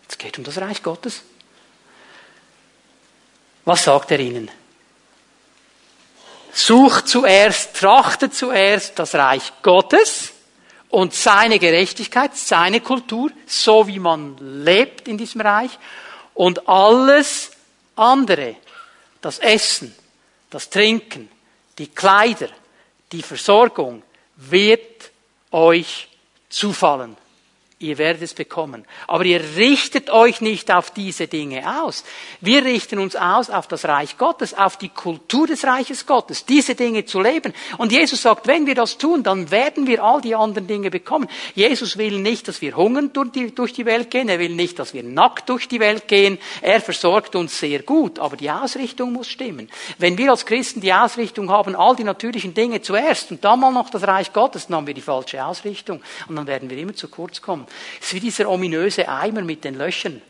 [0.08, 1.24] Es geht um das Reich Gottes.
[3.66, 4.49] Was sagt er ihnen?
[6.58, 10.34] Sucht zuerst, trachtet zuerst das Reich Gottes
[10.89, 15.70] und seine Gerechtigkeit, seine Kultur, so wie man lebt in diesem Reich
[16.34, 17.51] und alles
[17.95, 18.55] andere,
[19.22, 19.95] das Essen,
[20.49, 21.30] das Trinken,
[21.78, 22.49] die Kleider,
[23.12, 24.01] die Versorgung
[24.38, 25.12] wird
[25.51, 26.08] euch
[26.49, 27.16] zufallen.
[27.80, 28.86] Ihr werdet es bekommen.
[29.05, 32.03] Aber ihr richtet euch nicht auf diese Dinge aus.
[32.41, 36.73] Wir richten uns aus auf das Reich Gottes, auf die Kultur des Reiches Gottes, diese
[36.73, 37.53] Dinge zu leben.
[37.78, 41.30] Und Jesus sagt, wenn wir das tun, dann werden wir all die anderen Dinge bekommen.
[41.53, 44.28] Jesus will nicht, dass wir hungern durch die, Welt gehen.
[44.28, 46.39] Er will nicht, dass wir nackt durch die Welt gehen.
[46.63, 48.17] Er versorgt uns sehr gut.
[48.17, 49.69] Aber die Ausrichtung muss stimmen.
[49.99, 53.71] Wenn wir als Christen die Ausrichtung haben, all die natürlichen Dinge zuerst und dann mal
[53.71, 56.01] noch das Reich Gottes, dann haben wir die falsche Ausrichtung.
[56.28, 57.66] Und dann werden wir immer zu kurz kommen.
[57.99, 60.22] Es ist wie dieser ominöse Eimer mit den Löchern.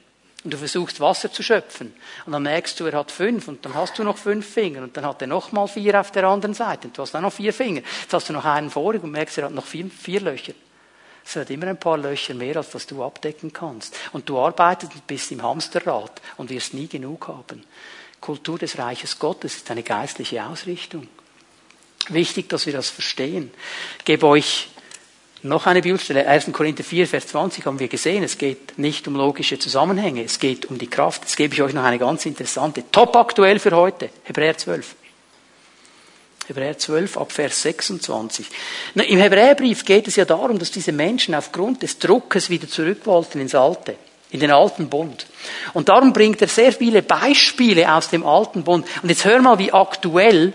[0.44, 1.94] Und du versuchst Wasser zu schöpfen.
[2.26, 3.48] Und dann merkst du, er hat fünf.
[3.48, 4.84] Und dann hast du noch fünf Finger.
[4.84, 6.88] Und dann hat er noch mal vier auf der anderen Seite.
[6.88, 7.82] Und du hast dann noch vier Finger.
[8.02, 10.54] Jetzt hast du noch einen vorig und merkst, er hat noch vier, vier Löcher.
[11.26, 13.98] Es hat immer ein paar Löcher mehr, als was du abdecken kannst.
[14.14, 17.66] Und du arbeitest und bist im Hamsterrad und wirst nie genug haben.
[18.22, 21.08] Kultur des Reiches Gottes ist eine geistliche Ausrichtung.
[22.10, 23.52] Wichtig, dass wir das verstehen.
[24.00, 24.70] Ich gebe euch
[25.48, 26.52] noch eine Bibelstelle, 1.
[26.52, 30.66] Korinther 4, Vers 20 haben wir gesehen, es geht nicht um logische Zusammenhänge, es geht
[30.66, 31.24] um die Kraft.
[31.24, 34.96] Jetzt gebe ich euch noch eine ganz interessante, top aktuell für heute, Hebräer 12.
[36.48, 38.48] Hebräer 12 ab Vers 26.
[38.96, 43.02] Na, Im Hebräerbrief geht es ja darum, dass diese Menschen aufgrund des Druckes wieder zurück
[43.06, 43.96] wollten ins Alte,
[44.32, 45.28] in den alten Bund.
[45.74, 48.86] Und darum bringt er sehr viele Beispiele aus dem alten Bund.
[49.02, 50.54] Und jetzt hör mal, wie aktuell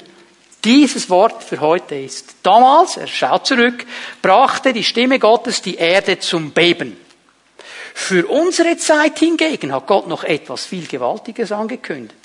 [0.64, 2.36] dieses Wort für heute ist.
[2.42, 3.84] Damals, er schaut zurück,
[4.20, 6.96] brachte die Stimme Gottes die Erde zum Beben.
[7.94, 12.16] Für unsere Zeit hingegen hat Gott noch etwas viel Gewaltiges angekündigt.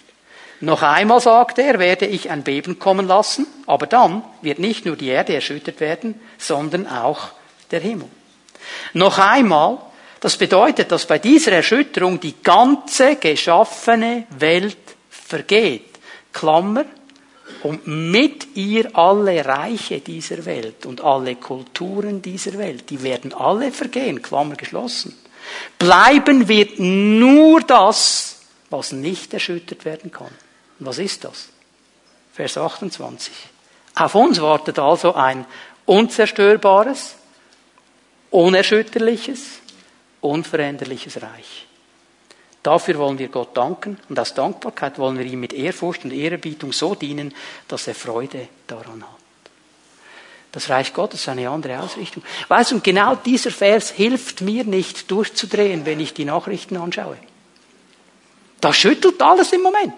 [0.60, 4.96] Noch einmal sagte er, werde ich ein Beben kommen lassen, aber dann wird nicht nur
[4.96, 7.30] die Erde erschüttert werden, sondern auch
[7.70, 8.08] der Himmel.
[8.94, 9.78] Noch einmal,
[10.20, 14.78] das bedeutet, dass bei dieser Erschütterung die ganze geschaffene Welt
[15.10, 15.84] vergeht.
[16.34, 16.86] Klammer,
[17.64, 23.72] und mit ihr alle Reiche dieser Welt und alle Kulturen dieser Welt, die werden alle
[23.72, 25.18] vergehen, Klammer geschlossen.
[25.78, 28.40] Bleiben wird nur das,
[28.70, 30.32] was nicht erschüttert werden kann.
[30.80, 31.50] Und was ist das?
[32.34, 33.34] Vers 28.
[33.96, 35.46] Auf uns wartet also ein
[35.86, 37.16] unzerstörbares,
[38.30, 39.60] unerschütterliches,
[40.22, 41.67] unveränderliches Reich.
[42.68, 46.74] Dafür wollen wir Gott danken und aus Dankbarkeit wollen wir ihm mit Ehrfurcht und Ehrerbietung
[46.74, 47.34] so dienen,
[47.70, 49.16] dass er Freude daran hat.
[50.52, 52.24] Das Reich Gottes ist eine andere Ausrichtung.
[52.50, 57.16] Weißt du, und genau dieser Vers hilft mir nicht durchzudrehen, wenn ich die Nachrichten anschaue.
[58.60, 59.96] Da schüttelt alles im Moment.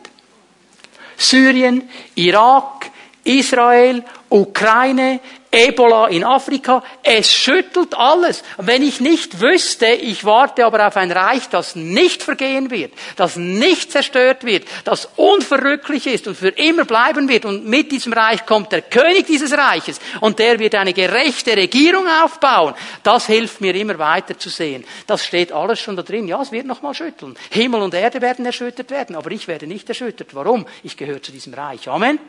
[1.18, 2.92] Syrien, Irak,
[3.24, 5.22] Israel, Ukraine,
[5.52, 8.44] Ebola in Afrika, es schüttelt alles.
[8.58, 13.36] Wenn ich nicht wüsste, ich warte aber auf ein Reich, das nicht vergehen wird, das
[13.36, 18.46] nicht zerstört wird, das unverrücklich ist und für immer bleiben wird und mit diesem Reich
[18.46, 23.74] kommt der König dieses Reiches und der wird eine gerechte Regierung aufbauen, das hilft mir
[23.74, 24.86] immer weiter zu sehen.
[25.08, 26.28] Das steht alles schon da drin.
[26.28, 27.36] Ja, es wird nochmal schütteln.
[27.50, 30.36] Himmel und Erde werden erschüttert werden, aber ich werde nicht erschüttert.
[30.36, 30.68] Warum?
[30.84, 31.88] Ich gehöre zu diesem Reich.
[31.88, 32.20] Amen.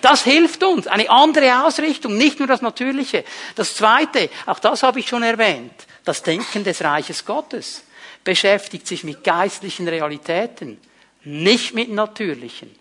[0.00, 0.86] Das hilft uns.
[0.86, 3.24] Eine andere Ausrichtung, nicht nur das Natürliche.
[3.54, 5.72] Das Zweite, auch das habe ich schon erwähnt,
[6.04, 7.82] das Denken des Reiches Gottes
[8.22, 10.80] beschäftigt sich mit geistlichen Realitäten,
[11.24, 12.74] nicht mit natürlichen.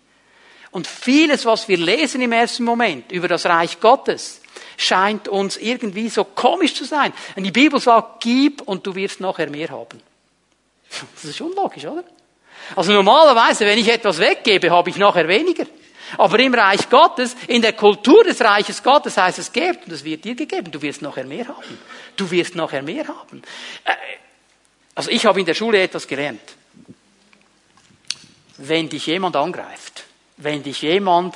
[0.71, 4.41] Und vieles, was wir lesen im ersten Moment über das Reich Gottes,
[4.77, 7.13] scheint uns irgendwie so komisch zu sein.
[7.35, 10.01] Und die Bibel sagt, gib und du wirst nachher mehr haben.
[11.15, 12.03] Das ist unlogisch, oder?
[12.75, 15.65] Also normalerweise, wenn ich etwas weggebe, habe ich nachher weniger.
[16.17, 20.03] Aber im Reich Gottes, in der Kultur des Reiches Gottes heißt es, gebt und es
[20.03, 20.71] wird dir gegeben.
[20.71, 21.79] Du wirst nachher mehr haben.
[22.15, 23.41] Du wirst nachher mehr haben.
[23.83, 23.93] Äh,
[24.95, 26.41] also ich habe in der Schule etwas gelernt.
[28.57, 30.03] Wenn dich jemand angreift,
[30.37, 31.35] wenn dich jemand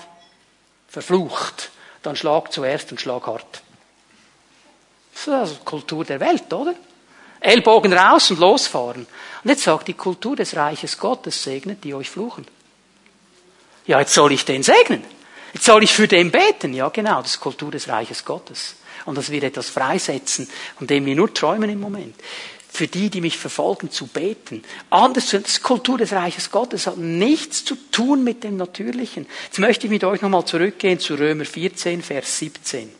[0.88, 1.72] verflucht,
[2.04, 3.62] dann schlag zuerst und schlag hart.
[5.14, 6.76] Das ist also Kultur der Welt, oder?
[7.40, 9.08] Ellbogen raus und losfahren.
[9.44, 12.46] Und jetzt sagt die Kultur des Reiches Gottes, segnet die euch fluchen.
[13.88, 15.04] Ja, jetzt soll ich den segnen.
[15.54, 16.74] Jetzt soll ich für den beten.
[16.74, 18.76] Ja, genau, das ist Kultur des Reiches Gottes.
[19.06, 22.16] Und das wird etwas freisetzen, von dem wir nur träumen im Moment.
[22.70, 24.64] Für die, die mich verfolgen, zu beten.
[24.90, 29.26] Anders, das Kultur des Reiches Gottes hat nichts zu tun mit dem Natürlichen.
[29.46, 32.92] Jetzt möchte ich mit euch nochmal zurückgehen zu Römer 14, Vers 17.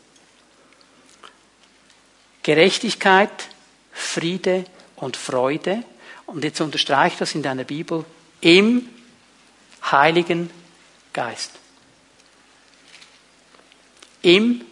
[2.42, 3.48] Gerechtigkeit,
[3.92, 4.64] Friede
[4.96, 5.84] und Freude.
[6.24, 8.06] Und jetzt unterstreicht das in deiner Bibel
[8.40, 8.88] im
[9.90, 10.50] Heiligen
[11.12, 11.52] Geist.
[14.22, 14.64] Im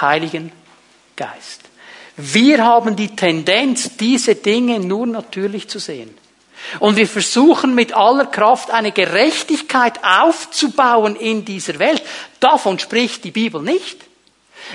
[0.00, 0.52] Heiligen
[1.16, 1.62] Geist.
[2.16, 6.14] Wir haben die Tendenz, diese Dinge nur natürlich zu sehen.
[6.78, 12.02] Und wir versuchen mit aller Kraft eine Gerechtigkeit aufzubauen in dieser Welt.
[12.38, 13.98] Davon spricht die Bibel nicht.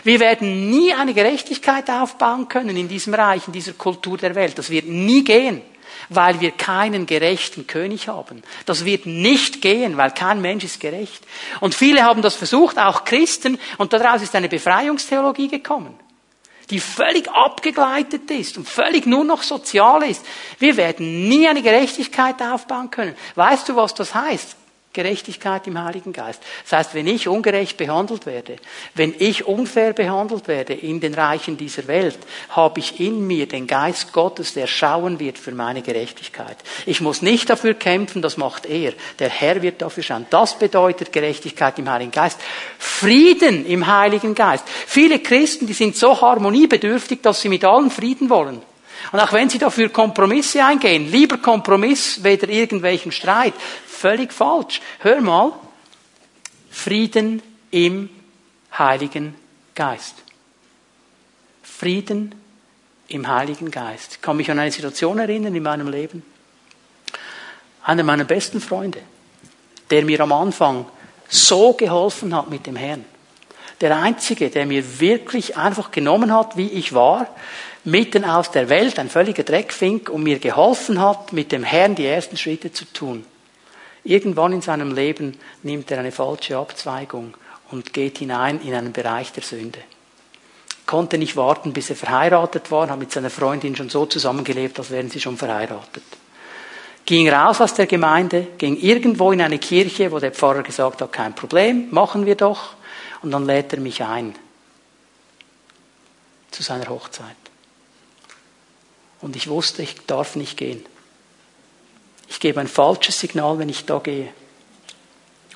[0.03, 4.57] Wir werden nie eine Gerechtigkeit aufbauen können in diesem Reich, in dieser Kultur der Welt.
[4.57, 5.61] Das wird nie gehen,
[6.09, 8.43] weil wir keinen gerechten König haben.
[8.65, 11.23] Das wird nicht gehen, weil kein Mensch ist gerecht.
[11.59, 15.97] Und viele haben das versucht, auch Christen, und daraus ist eine Befreiungstheologie gekommen
[16.69, 20.25] die völlig abgegleitet ist und völlig nur noch sozial ist.
[20.59, 23.15] Wir werden nie eine Gerechtigkeit aufbauen können.
[23.35, 24.55] Weißt du, was das heißt?
[24.95, 26.41] Gerechtigkeit im Heiligen Geist.
[26.63, 28.55] Das heißt, wenn ich ungerecht behandelt werde,
[28.95, 32.17] wenn ich unfair behandelt werde in den Reichen dieser Welt,
[32.49, 36.57] habe ich in mir den Geist Gottes, der schauen wird für meine Gerechtigkeit.
[36.87, 38.93] Ich muss nicht dafür kämpfen, das macht er.
[39.19, 40.25] Der Herr wird dafür schauen.
[40.29, 42.39] Das bedeutet Gerechtigkeit im Heiligen Geist.
[42.79, 44.63] Frieden im Heiligen Geist.
[44.87, 48.61] Viele Christen, die sind so harmoniebedürftig, dass sie mit allen Frieden wollen.
[49.11, 53.53] Und auch wenn sie dafür Kompromisse eingehen, lieber Kompromiss, weder irgendwelchen Streit,
[54.05, 54.81] völlig falsch.
[54.99, 55.53] Hör mal,
[56.69, 57.41] Frieden
[57.71, 58.11] im
[58.77, 59.33] Heiligen
[59.73, 60.13] Geist.
[61.63, 62.35] Frieden
[63.07, 64.11] im Heiligen Geist.
[64.11, 66.21] Ich kann mich an eine Situation erinnern in meinem Leben.
[67.83, 68.99] Einer meiner besten Freunde,
[69.89, 70.85] der mir am Anfang
[71.27, 73.05] so geholfen hat mit dem Herrn.
[73.81, 77.27] Der einzige, der mir wirklich einfach genommen hat, wie ich war,
[77.83, 82.05] mitten aus der Welt, ein völliger Dreckfink, und mir geholfen hat, mit dem Herrn die
[82.05, 83.25] ersten Schritte zu tun.
[84.05, 87.35] Irgendwann in seinem Leben nimmt er eine falsche Abzweigung
[87.71, 89.79] und geht hinein in einen Bereich der Sünde.
[90.85, 94.91] Konnte nicht warten, bis er verheiratet war, hat mit seiner Freundin schon so zusammengelebt, als
[94.91, 96.03] wären sie schon verheiratet.
[97.03, 101.11] Ging raus aus der Gemeinde, ging irgendwo in eine Kirche, wo der Pfarrer gesagt hat,
[101.11, 102.75] kein Problem, machen wir doch.
[103.23, 104.35] Und dann lädt er mich ein
[106.51, 107.35] zu seiner Hochzeit.
[109.21, 110.85] Und ich wusste, ich darf nicht gehen.
[112.35, 114.27] Ich gebe ein falsches Signal, wenn ich da gehe.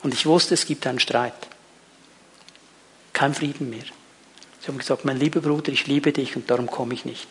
[0.02, 1.34] Und ich wusste, es gibt einen Streit.
[3.12, 3.84] Kein Frieden mehr.
[4.62, 7.28] Sie haben gesagt, mein lieber Bruder, ich liebe dich und darum komme ich nicht.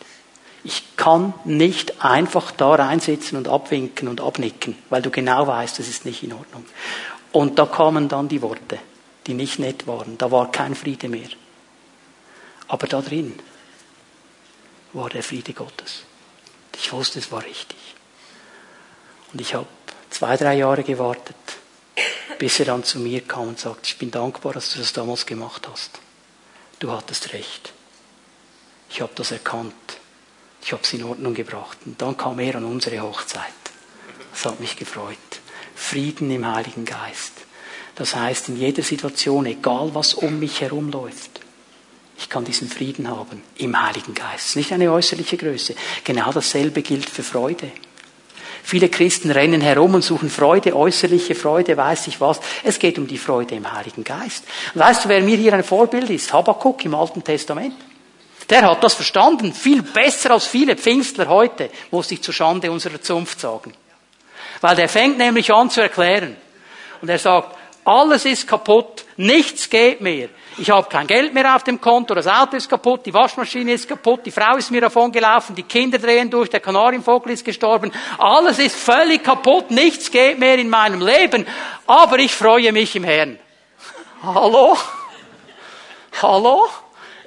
[0.63, 5.87] Ich kann nicht einfach da reinsitzen und abwinken und abnicken, weil du genau weißt, das
[5.87, 6.63] ist nicht in Ordnung.
[7.31, 8.77] Und da kamen dann die Worte,
[9.25, 10.19] die nicht nett waren.
[10.19, 11.29] Da war kein Friede mehr.
[12.67, 13.33] Aber da drin
[14.93, 16.03] war der Friede Gottes.
[16.77, 17.78] Ich wusste, es war richtig.
[19.31, 19.67] Und ich habe
[20.09, 21.35] zwei, drei Jahre gewartet,
[22.37, 25.25] bis er dann zu mir kam und sagte, ich bin dankbar, dass du das damals
[25.25, 25.99] gemacht hast.
[26.79, 27.73] Du hattest recht.
[28.89, 29.73] Ich habe das erkannt.
[30.61, 31.77] Ich habe es in Ordnung gebracht.
[31.85, 33.43] Und dann kam er an unsere Hochzeit.
[34.31, 35.17] Das hat mich gefreut.
[35.75, 37.33] Frieden im Heiligen Geist.
[37.95, 41.41] Das heißt, in jeder Situation, egal was um mich herum läuft,
[42.17, 44.55] ich kann diesen Frieden haben im Heiligen Geist.
[44.55, 45.75] Nicht eine äußerliche Größe.
[46.03, 47.71] Genau dasselbe gilt für Freude.
[48.69, 52.39] Viele Christen rennen herum und suchen Freude, äußerliche Freude, weiß ich was.
[52.63, 54.43] Es geht um die Freude im Heiligen Geist.
[54.75, 56.31] Und weißt du, wer mir hier ein Vorbild ist?
[56.31, 57.73] Habakkuk im Alten Testament.
[58.47, 63.01] Der hat das verstanden, viel besser als viele Pfingstler heute, muss ich zur Schande unserer
[63.01, 63.73] Zunft sagen.
[64.61, 66.37] Weil der fängt nämlich an zu erklären.
[67.01, 67.57] Und er sagt,
[67.89, 70.29] alles ist kaputt, nichts geht mehr.
[70.59, 73.87] Ich habe kein Geld mehr auf dem Konto, das Auto ist kaputt, die Waschmaschine ist
[73.87, 77.91] kaputt, die Frau ist mir davon gelaufen, die Kinder drehen durch, der Kanarienvogel ist gestorben.
[78.19, 81.47] Alles ist völlig kaputt, nichts geht mehr in meinem Leben,
[81.87, 83.39] aber ich freue mich im Herrn.
[84.21, 84.77] Hallo?
[86.21, 86.67] Hallo?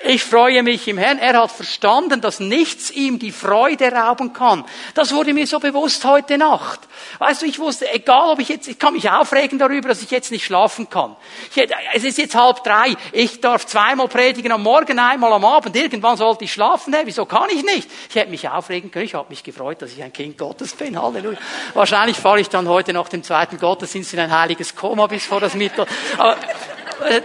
[0.05, 1.19] Ich freue mich im Herrn.
[1.19, 4.65] Er hat verstanden, dass nichts ihm die Freude rauben kann.
[4.95, 6.81] Das wurde mir so bewusst heute Nacht.
[7.21, 10.11] Weißt du, ich wusste, egal ob ich jetzt, ich kann mich aufregen darüber, dass ich
[10.11, 11.15] jetzt nicht schlafen kann.
[11.55, 12.97] Ich, es ist jetzt halb drei.
[13.13, 15.77] Ich darf zweimal predigen am Morgen, einmal am Abend.
[15.77, 16.93] Irgendwann sollte ich schlafen.
[16.93, 17.89] Hey, wieso kann ich nicht?
[18.09, 19.05] Ich hätte mich aufregen können.
[19.05, 21.01] Ich habe mich gefreut, dass ich ein Kind Gottes bin.
[21.01, 21.39] Halleluja.
[21.75, 25.39] Wahrscheinlich fahre ich dann heute nach dem zweiten Gottesdienst in ein heiliges Koma bis vor
[25.39, 25.87] das Mittel.
[26.19, 26.37] Aber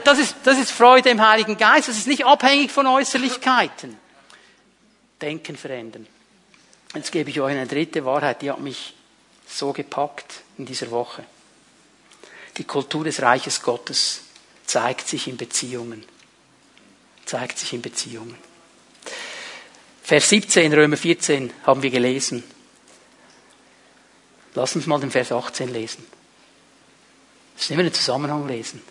[0.03, 1.87] das ist, das ist Freude im Heiligen Geist.
[1.87, 3.97] Das ist nicht abhängig von Äußerlichkeiten.
[5.21, 6.07] Denken verändern.
[6.93, 8.93] Jetzt gebe ich euch eine dritte Wahrheit, die hat mich
[9.47, 11.23] so gepackt in dieser Woche.
[12.57, 14.21] Die Kultur des Reiches Gottes
[14.65, 16.03] zeigt sich in Beziehungen.
[17.25, 18.35] Zeigt sich in Beziehungen.
[20.03, 22.43] Vers 17, Römer 14 haben wir gelesen.
[24.55, 26.05] Lass uns mal den Vers 18 lesen.
[27.57, 28.81] Das nehmen wir den Zusammenhang lesen.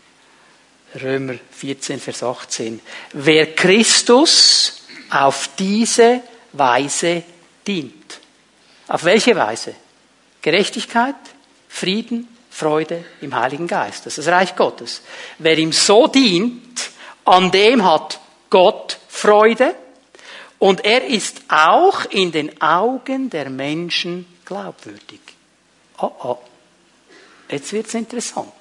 [1.03, 2.81] Römer 14, Vers 18.
[3.13, 6.23] Wer Christus auf diese
[6.53, 7.23] Weise
[7.67, 8.19] dient.
[8.89, 9.75] Auf welche Weise?
[10.41, 11.17] Gerechtigkeit,
[11.69, 14.07] Frieden, Freude im Heiligen Geist.
[14.07, 15.03] Das ist das Reich Gottes.
[15.39, 16.91] Wer ihm so dient,
[17.25, 19.75] an dem hat Gott Freude
[20.59, 25.21] und er ist auch in den Augen der Menschen glaubwürdig.
[25.99, 26.39] Oh oh,
[27.51, 28.56] jetzt wird's interessant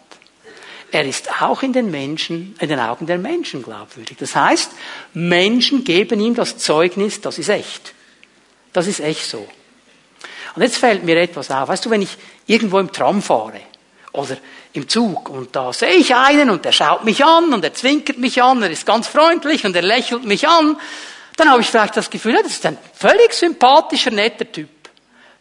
[0.91, 4.17] er ist auch in den Menschen, in den Augen der Menschen glaubwürdig.
[4.17, 4.71] Das heißt,
[5.13, 7.93] Menschen geben ihm das Zeugnis, das ist echt.
[8.73, 9.47] Das ist echt so.
[10.55, 11.67] Und jetzt fällt mir etwas auf.
[11.67, 13.59] Weißt du, wenn ich irgendwo im Tram fahre
[14.13, 14.37] oder
[14.73, 18.17] im Zug und da sehe ich einen und der schaut mich an und er zwinkert
[18.17, 20.77] mich an, er ist ganz freundlich und er lächelt mich an,
[21.37, 24.69] dann habe ich vielleicht das Gefühl, ja, das ist ein völlig sympathischer, netter Typ.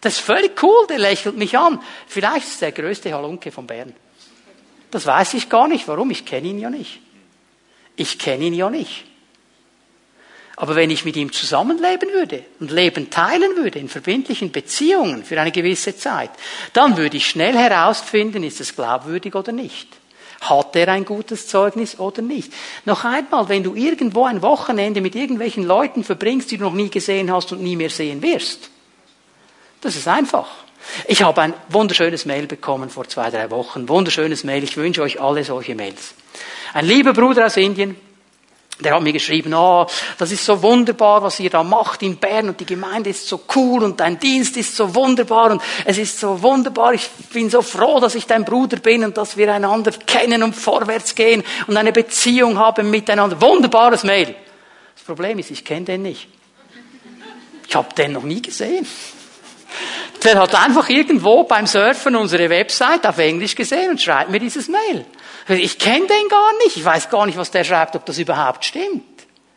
[0.00, 1.80] Das ist völlig cool, der lächelt mich an.
[2.06, 3.94] Vielleicht ist er der größte Halunke von Bern.
[4.94, 5.88] Das weiß ich gar nicht.
[5.88, 6.12] Warum?
[6.12, 7.00] Ich kenne ihn ja nicht.
[7.96, 9.04] Ich kenne ihn ja nicht.
[10.54, 15.40] Aber wenn ich mit ihm zusammenleben würde und Leben teilen würde in verbindlichen Beziehungen für
[15.40, 16.30] eine gewisse Zeit,
[16.74, 19.88] dann würde ich schnell herausfinden, ist es glaubwürdig oder nicht.
[20.42, 22.52] Hat er ein gutes Zeugnis oder nicht?
[22.84, 26.88] Noch einmal, wenn du irgendwo ein Wochenende mit irgendwelchen Leuten verbringst, die du noch nie
[26.88, 28.70] gesehen hast und nie mehr sehen wirst,
[29.80, 30.63] das ist einfach.
[31.06, 33.88] Ich habe ein wunderschönes Mail bekommen vor zwei, drei Wochen.
[33.88, 34.62] Wunderschönes Mail.
[34.64, 36.14] Ich wünsche euch alle solche Mails.
[36.72, 37.96] Ein lieber Bruder aus Indien,
[38.80, 39.86] der hat mir geschrieben, oh,
[40.18, 43.42] das ist so wunderbar, was ihr da macht in Bern und die Gemeinde ist so
[43.54, 46.92] cool und dein Dienst ist so wunderbar und es ist so wunderbar.
[46.92, 50.54] Ich bin so froh, dass ich dein Bruder bin und dass wir einander kennen und
[50.54, 53.40] vorwärts gehen und eine Beziehung haben miteinander.
[53.40, 54.34] Wunderbares Mail.
[54.96, 56.28] Das Problem ist, ich kenne den nicht.
[57.68, 58.86] Ich habe den noch nie gesehen.
[60.22, 64.68] Der hat einfach irgendwo beim Surfen unsere Website auf Englisch gesehen und schreibt mir dieses
[64.68, 65.04] Mail.
[65.48, 66.76] Ich kenne den gar nicht.
[66.76, 69.02] Ich weiß gar nicht, was der schreibt, ob das überhaupt stimmt.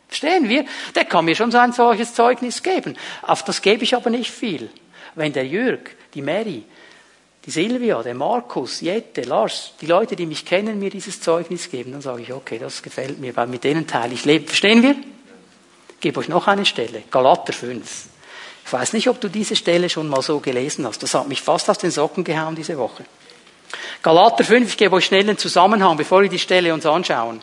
[0.07, 0.65] Verstehen wir?
[0.95, 2.95] Der kann mir schon so ein solches Zeugnis geben.
[3.21, 4.69] Auf das gebe ich aber nicht viel.
[5.15, 6.63] Wenn der Jürg, die Mary,
[7.45, 11.93] die Silvia, der Markus, Jette, Lars, die Leute, die mich kennen, mir dieses Zeugnis geben,
[11.93, 14.45] dann sage ich, okay, das gefällt mir, weil mit denen teile ich Leben.
[14.47, 14.95] Verstehen wir?
[15.89, 17.03] Ich gebe euch noch eine Stelle.
[17.09, 18.07] Galater 5.
[18.67, 21.01] Ich weiß nicht, ob du diese Stelle schon mal so gelesen hast.
[21.01, 23.05] Das hat mich fast aus den Socken gehauen diese Woche.
[24.03, 27.41] Galater 5, ich gebe euch schnell einen Zusammenhang, bevor wir die Stelle uns anschauen.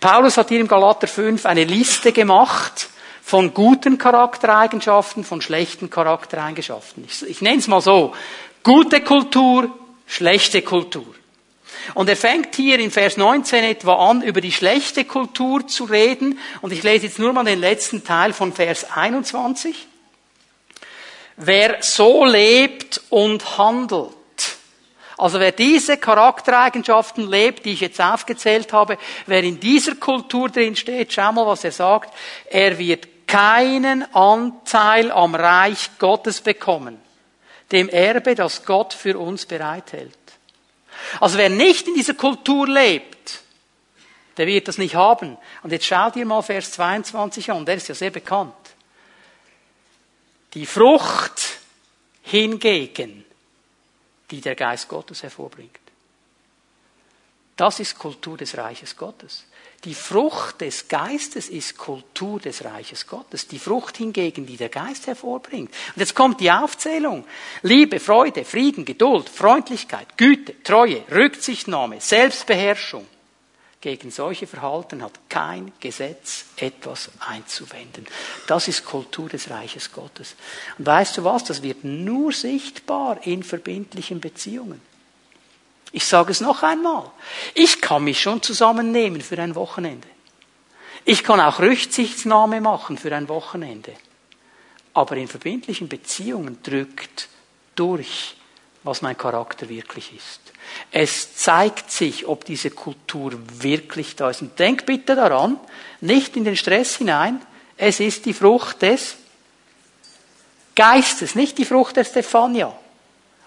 [0.00, 2.90] Paulus hat hier im Galater 5 eine Liste gemacht
[3.22, 7.06] von guten Charaktereigenschaften, von schlechten Charaktereigenschaften.
[7.08, 8.14] Ich, ich nenne es mal so.
[8.62, 9.70] Gute Kultur,
[10.06, 11.06] schlechte Kultur.
[11.94, 16.38] Und er fängt hier in Vers 19 etwa an, über die schlechte Kultur zu reden.
[16.60, 19.86] Und ich lese jetzt nur mal den letzten Teil von Vers 21.
[21.42, 24.12] Wer so lebt und handelt,
[25.16, 30.76] also wer diese Charaktereigenschaften lebt, die ich jetzt aufgezählt habe, wer in dieser Kultur drin
[30.76, 32.14] steht, schau mal, was er sagt,
[32.46, 37.00] er wird keinen Anteil am Reich Gottes bekommen,
[37.72, 40.18] dem Erbe, das Gott für uns bereithält.
[41.20, 43.40] Also wer nicht in dieser Kultur lebt,
[44.36, 45.36] der wird das nicht haben.
[45.62, 48.54] Und jetzt schaut ihr mal Vers 22 an, der ist ja sehr bekannt.
[50.54, 51.58] Die Frucht
[52.22, 53.24] hingegen,
[54.30, 55.78] die der Geist Gottes hervorbringt.
[57.56, 59.44] Das ist Kultur des Reiches Gottes.
[59.84, 63.48] Die Frucht des Geistes ist Kultur des Reiches Gottes.
[63.48, 65.70] Die Frucht hingegen, die der Geist hervorbringt.
[65.70, 67.24] Und jetzt kommt die Aufzählung.
[67.62, 73.06] Liebe, Freude, Frieden, Geduld, Freundlichkeit, Güte, Treue, Rücksichtnahme, Selbstbeherrschung.
[73.80, 78.06] Gegen solche Verhalten hat kein Gesetz etwas einzuwenden.
[78.46, 80.36] Das ist Kultur des Reiches Gottes.
[80.76, 81.44] Und weißt du was?
[81.44, 84.82] Das wird nur sichtbar in verbindlichen Beziehungen.
[85.92, 87.10] Ich sage es noch einmal.
[87.54, 90.08] Ich kann mich schon zusammennehmen für ein Wochenende.
[91.06, 93.94] Ich kann auch Rücksichtnahme machen für ein Wochenende.
[94.92, 97.28] Aber in verbindlichen Beziehungen drückt
[97.74, 98.36] durch,
[98.82, 100.49] was mein Charakter wirklich ist.
[100.90, 104.42] Es zeigt sich, ob diese Kultur wirklich da ist.
[104.42, 105.58] Und denk bitte daran,
[106.00, 107.40] nicht in den Stress hinein.
[107.76, 109.16] Es ist die Frucht des
[110.74, 112.72] Geistes, nicht die Frucht der Stefania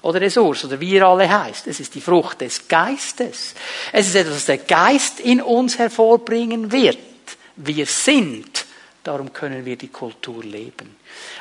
[0.03, 1.67] oder des Urs oder wie ihr alle heißt.
[1.67, 3.55] Es ist die Frucht des Geistes.
[3.91, 6.97] Es ist etwas, was der Geist in uns hervorbringen wird.
[7.55, 8.65] Wir sind.
[9.03, 10.95] Darum können wir die Kultur leben.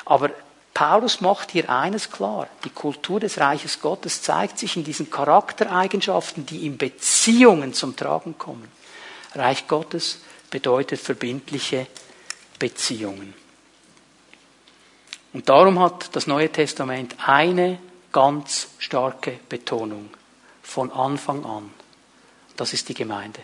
[0.04, 0.30] Aber
[0.74, 2.48] Paulus macht hier eines klar.
[2.64, 8.38] Die Kultur des Reiches Gottes zeigt sich in diesen Charaktereigenschaften, die in Beziehungen zum Tragen
[8.38, 8.68] kommen.
[9.34, 10.18] Reich Gottes
[10.50, 11.86] bedeutet verbindliche
[12.58, 13.34] Beziehungen.
[15.32, 17.78] Und darum hat das Neue Testament eine
[18.10, 20.10] ganz starke Betonung
[20.62, 21.70] von Anfang an.
[22.56, 23.40] Das ist die Gemeinde.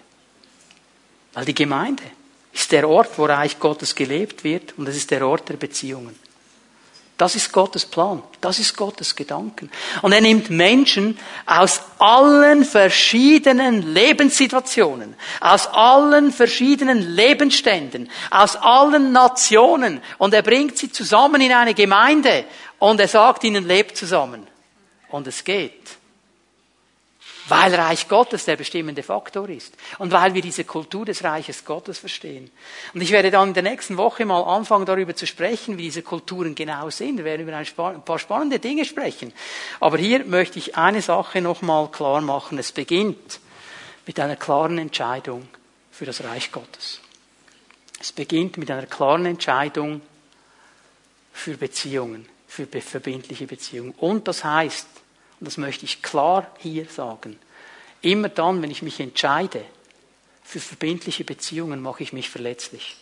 [1.33, 2.03] Weil die Gemeinde
[2.53, 6.19] ist der Ort, wo Reich Gottes gelebt wird und es ist der Ort der Beziehungen.
[7.19, 8.23] Das ist Gottes Plan.
[8.41, 9.71] Das ist Gottes Gedanken.
[10.03, 20.01] Und er nimmt Menschen aus allen verschiedenen Lebenssituationen, aus allen verschiedenen Lebensständen, aus allen Nationen
[20.19, 22.45] und er bringt sie zusammen in eine Gemeinde
[22.79, 24.47] und er sagt ihnen, lebt zusammen.
[25.11, 25.99] Und es geht.
[27.49, 29.75] Weil Reich Gottes der bestimmende Faktor ist.
[29.99, 32.51] Und weil wir diese Kultur des Reiches Gottes verstehen.
[32.95, 36.03] Und ich werde dann in der nächsten Woche mal anfangen, darüber zu sprechen, wie diese
[36.03, 37.19] Kulturen genau sind.
[37.19, 39.33] Wir werden über ein paar spannende Dinge sprechen.
[39.81, 42.59] Aber hier möchte ich eine Sache nochmal klar machen.
[42.59, 43.41] Es beginnt
[44.07, 45.49] mit einer klaren Entscheidung
[45.91, 47.01] für das Reich Gottes.
[48.01, 50.01] Es beginnt mit einer klaren Entscheidung
[51.33, 53.93] für Beziehungen, für verbindliche Beziehungen.
[53.99, 54.87] Und das heißt,
[55.41, 57.39] und das möchte ich klar hier sagen,
[58.03, 59.65] immer dann, wenn ich mich entscheide
[60.43, 62.97] für verbindliche Beziehungen, mache ich mich verletzlich.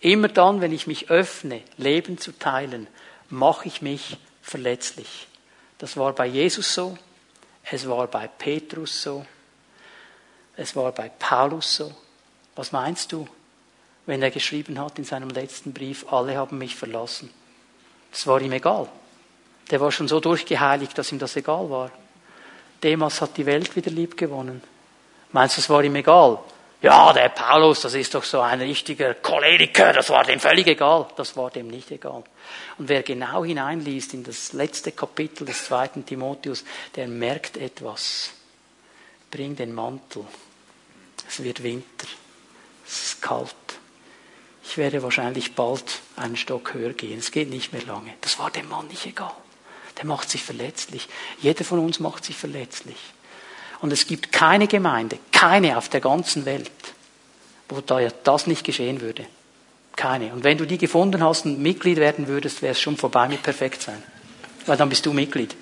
[0.00, 2.86] Immer dann, wenn ich mich öffne, Leben zu teilen,
[3.28, 5.28] mache ich mich verletzlich.
[5.78, 6.98] Das war bei Jesus so,
[7.64, 9.24] es war bei Petrus so,
[10.56, 11.94] es war bei Paulus so.
[12.54, 13.26] Was meinst du,
[14.06, 17.30] wenn er geschrieben hat in seinem letzten Brief, alle haben mich verlassen?
[18.12, 18.88] Es war ihm egal.
[19.70, 21.90] Der war schon so durchgeheiligt, dass ihm das egal war.
[22.82, 24.62] Demas hat die Welt wieder lieb gewonnen.
[25.32, 26.38] Meinst du, es war ihm egal?
[26.82, 31.06] Ja, der Paulus, das ist doch so ein richtiger Choleriker, das war dem völlig egal.
[31.16, 32.24] Das war dem nicht egal.
[32.76, 36.64] Und wer genau hineinliest in das letzte Kapitel des zweiten Timotheus,
[36.96, 38.32] der merkt etwas.
[39.30, 40.26] Bring den Mantel.
[41.28, 42.08] Es wird Winter.
[42.84, 43.54] Es ist kalt.
[44.64, 47.20] Ich werde wahrscheinlich bald einen Stock höher gehen.
[47.20, 48.12] Es geht nicht mehr lange.
[48.20, 49.34] Das war dem Mann nicht egal.
[50.02, 51.08] Der macht sich verletzlich.
[51.40, 52.96] Jeder von uns macht sich verletzlich.
[53.80, 56.70] Und es gibt keine Gemeinde, keine auf der ganzen Welt,
[57.68, 59.24] wo da das nicht geschehen würde.
[59.94, 60.32] Keine.
[60.32, 63.44] Und wenn du die gefunden hast und Mitglied werden würdest, wäre es schon vorbei mit
[63.44, 64.02] perfekt sein.
[64.66, 65.54] Weil dann bist du Mitglied.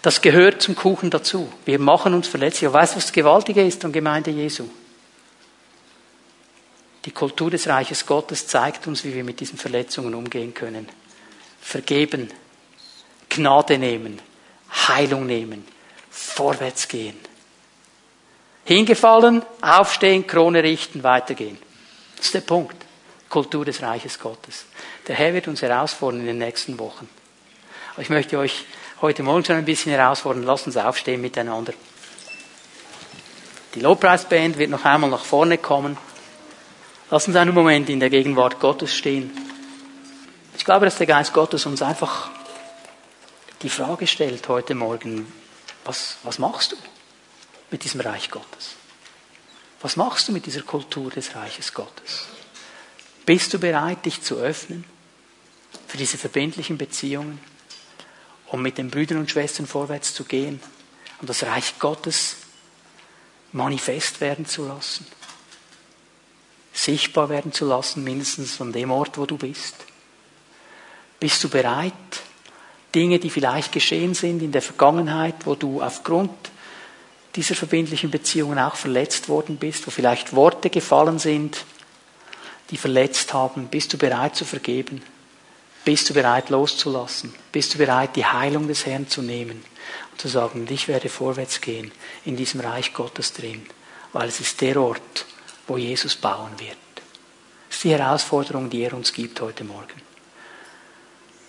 [0.00, 1.52] Das gehört zum Kuchen dazu.
[1.66, 2.68] Wir machen uns verletzlich.
[2.68, 4.64] Aber weißt du, was das Gewaltige ist an Gemeinde Jesu?
[7.04, 10.88] Die Kultur des Reiches Gottes zeigt uns, wie wir mit diesen Verletzungen umgehen können.
[11.60, 12.30] Vergeben,
[13.28, 14.20] Gnade nehmen,
[14.88, 15.66] Heilung nehmen,
[16.10, 17.18] vorwärts gehen.
[18.64, 21.58] Hingefallen, aufstehen, Krone richten, weitergehen.
[22.16, 22.76] Das ist der Punkt.
[23.28, 24.64] Kultur des Reiches Gottes.
[25.06, 27.08] Der Herr wird uns herausfordern in den nächsten Wochen.
[27.92, 28.64] Aber ich möchte euch
[29.00, 30.44] heute Morgen schon ein bisschen herausfordern.
[30.44, 31.72] Lasst uns aufstehen miteinander.
[33.74, 35.96] Die Lobpreisband wird noch einmal nach vorne kommen.
[37.10, 39.30] Lass uns einen Moment in der Gegenwart Gottes stehen.
[40.56, 42.30] Ich glaube, dass der Geist Gottes uns einfach
[43.62, 45.32] die Frage stellt heute Morgen,
[45.84, 46.76] was, was machst du
[47.70, 48.76] mit diesem Reich Gottes?
[49.80, 52.26] Was machst du mit dieser Kultur des Reiches Gottes?
[53.26, 54.84] Bist du bereit, dich zu öffnen
[55.86, 57.40] für diese verbindlichen Beziehungen,
[58.46, 60.60] um mit den Brüdern und Schwestern vorwärts zu gehen
[61.20, 62.36] und das Reich Gottes
[63.52, 65.06] manifest werden zu lassen,
[66.72, 69.74] sichtbar werden zu lassen, mindestens von dem Ort, wo du bist?
[71.20, 71.92] Bist du bereit,
[72.94, 76.30] Dinge, die vielleicht geschehen sind in der Vergangenheit, wo du aufgrund
[77.34, 81.64] dieser verbindlichen Beziehungen auch verletzt worden bist, wo vielleicht Worte gefallen sind,
[82.70, 83.68] die verletzt haben.
[83.68, 85.02] Bist du bereit zu vergeben?
[85.84, 87.34] Bist du bereit loszulassen?
[87.52, 89.64] Bist du bereit, die Heilung des Herrn zu nehmen
[90.10, 91.92] und zu sagen, ich werde vorwärts gehen
[92.24, 93.64] in diesem Reich Gottes drin,
[94.12, 95.26] weil es ist der Ort,
[95.66, 96.76] wo Jesus bauen wird.
[97.68, 100.07] Das ist die Herausforderung, die er uns gibt heute Morgen.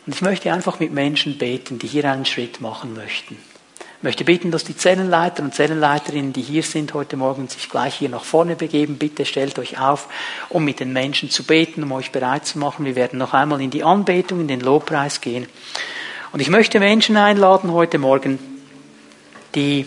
[0.10, 3.38] Und ich möchte einfach mit Menschen beten, die hier einen Schritt machen möchten.
[3.78, 7.94] Ich möchte bitten, dass die Zellenleiter und Zellenleiterinnen, die hier sind heute Morgen, sich gleich
[7.94, 8.98] hier nach vorne begeben.
[8.98, 10.08] Bitte stellt euch auf,
[10.50, 12.86] um mit den Menschen zu beten, um euch bereit zu machen.
[12.86, 15.46] Wir werden noch einmal in die Anbetung, in den Lobpreis gehen.
[16.32, 18.40] Und ich möchte Menschen einladen heute Morgen,
[19.54, 19.86] die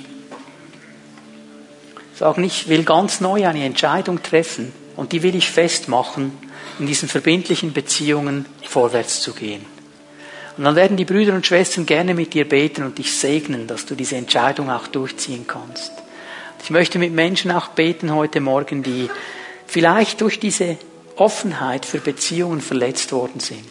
[2.15, 6.31] sagen, ich will ganz neu eine Entscheidung treffen und die will ich festmachen,
[6.79, 9.72] in diesen verbindlichen Beziehungen vorwärts zu gehen.
[10.57, 13.87] Und dann werden die Brüder und Schwestern gerne mit dir beten und dich segnen, dass
[13.87, 15.93] du diese Entscheidung auch durchziehen kannst.
[16.63, 19.11] Ich möchte mit Menschen auch beten heute Morgen, die
[19.67, 20.77] vielleicht durch diese
[21.17, 23.67] Offenheit für Beziehungen verletzt worden sind.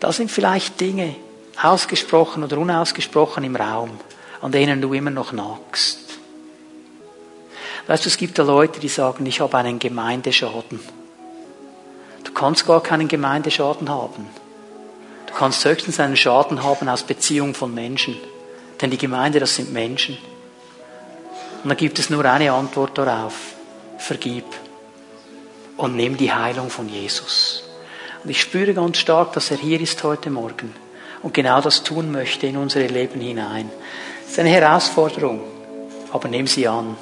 [0.00, 1.14] Da sind vielleicht Dinge
[1.62, 3.90] ausgesprochen oder unausgesprochen im Raum,
[4.40, 5.98] an denen du immer noch nagst.
[7.86, 10.80] Weißt du, es gibt da Leute, die sagen, ich habe einen Gemeindeschaden.
[12.24, 14.28] Du kannst gar keinen Gemeindeschaden haben.
[15.30, 18.16] Du kannst höchstens einen Schaden haben aus Beziehung von Menschen.
[18.80, 20.18] Denn die Gemeinde, das sind Menschen.
[21.62, 23.34] Und da gibt es nur eine Antwort darauf.
[23.98, 24.44] Vergib.
[25.76, 27.62] Und nimm die Heilung von Jesus.
[28.22, 30.74] Und ich spüre ganz stark, dass er hier ist heute Morgen
[31.22, 33.70] und genau das tun möchte in unsere Leben hinein.
[34.22, 35.40] Das ist eine Herausforderung,
[36.12, 36.96] aber nimm sie an.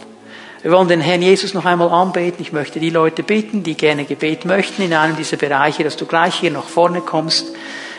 [0.63, 2.43] Wir wollen den Herrn Jesus noch einmal anbeten.
[2.43, 6.07] Ich möchte die Leute bitten, die gerne Gebet möchten in einem dieser Bereiche, dass du
[6.07, 7.47] gleich hier nach vorne kommst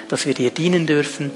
[0.09, 1.31] dass wir dir dienen dürfen,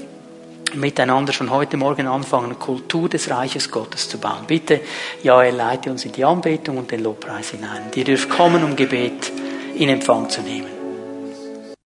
[0.74, 4.44] miteinander schon heute Morgen anfangen, Kultur des Reiches Gottes zu bauen.
[4.46, 4.80] Bitte,
[5.22, 7.82] Joel, leite uns in die Anbetung und den Lobpreis hinein.
[7.94, 9.32] Ihr dürft kommen, um Gebet
[9.76, 10.73] in Empfang zu nehmen.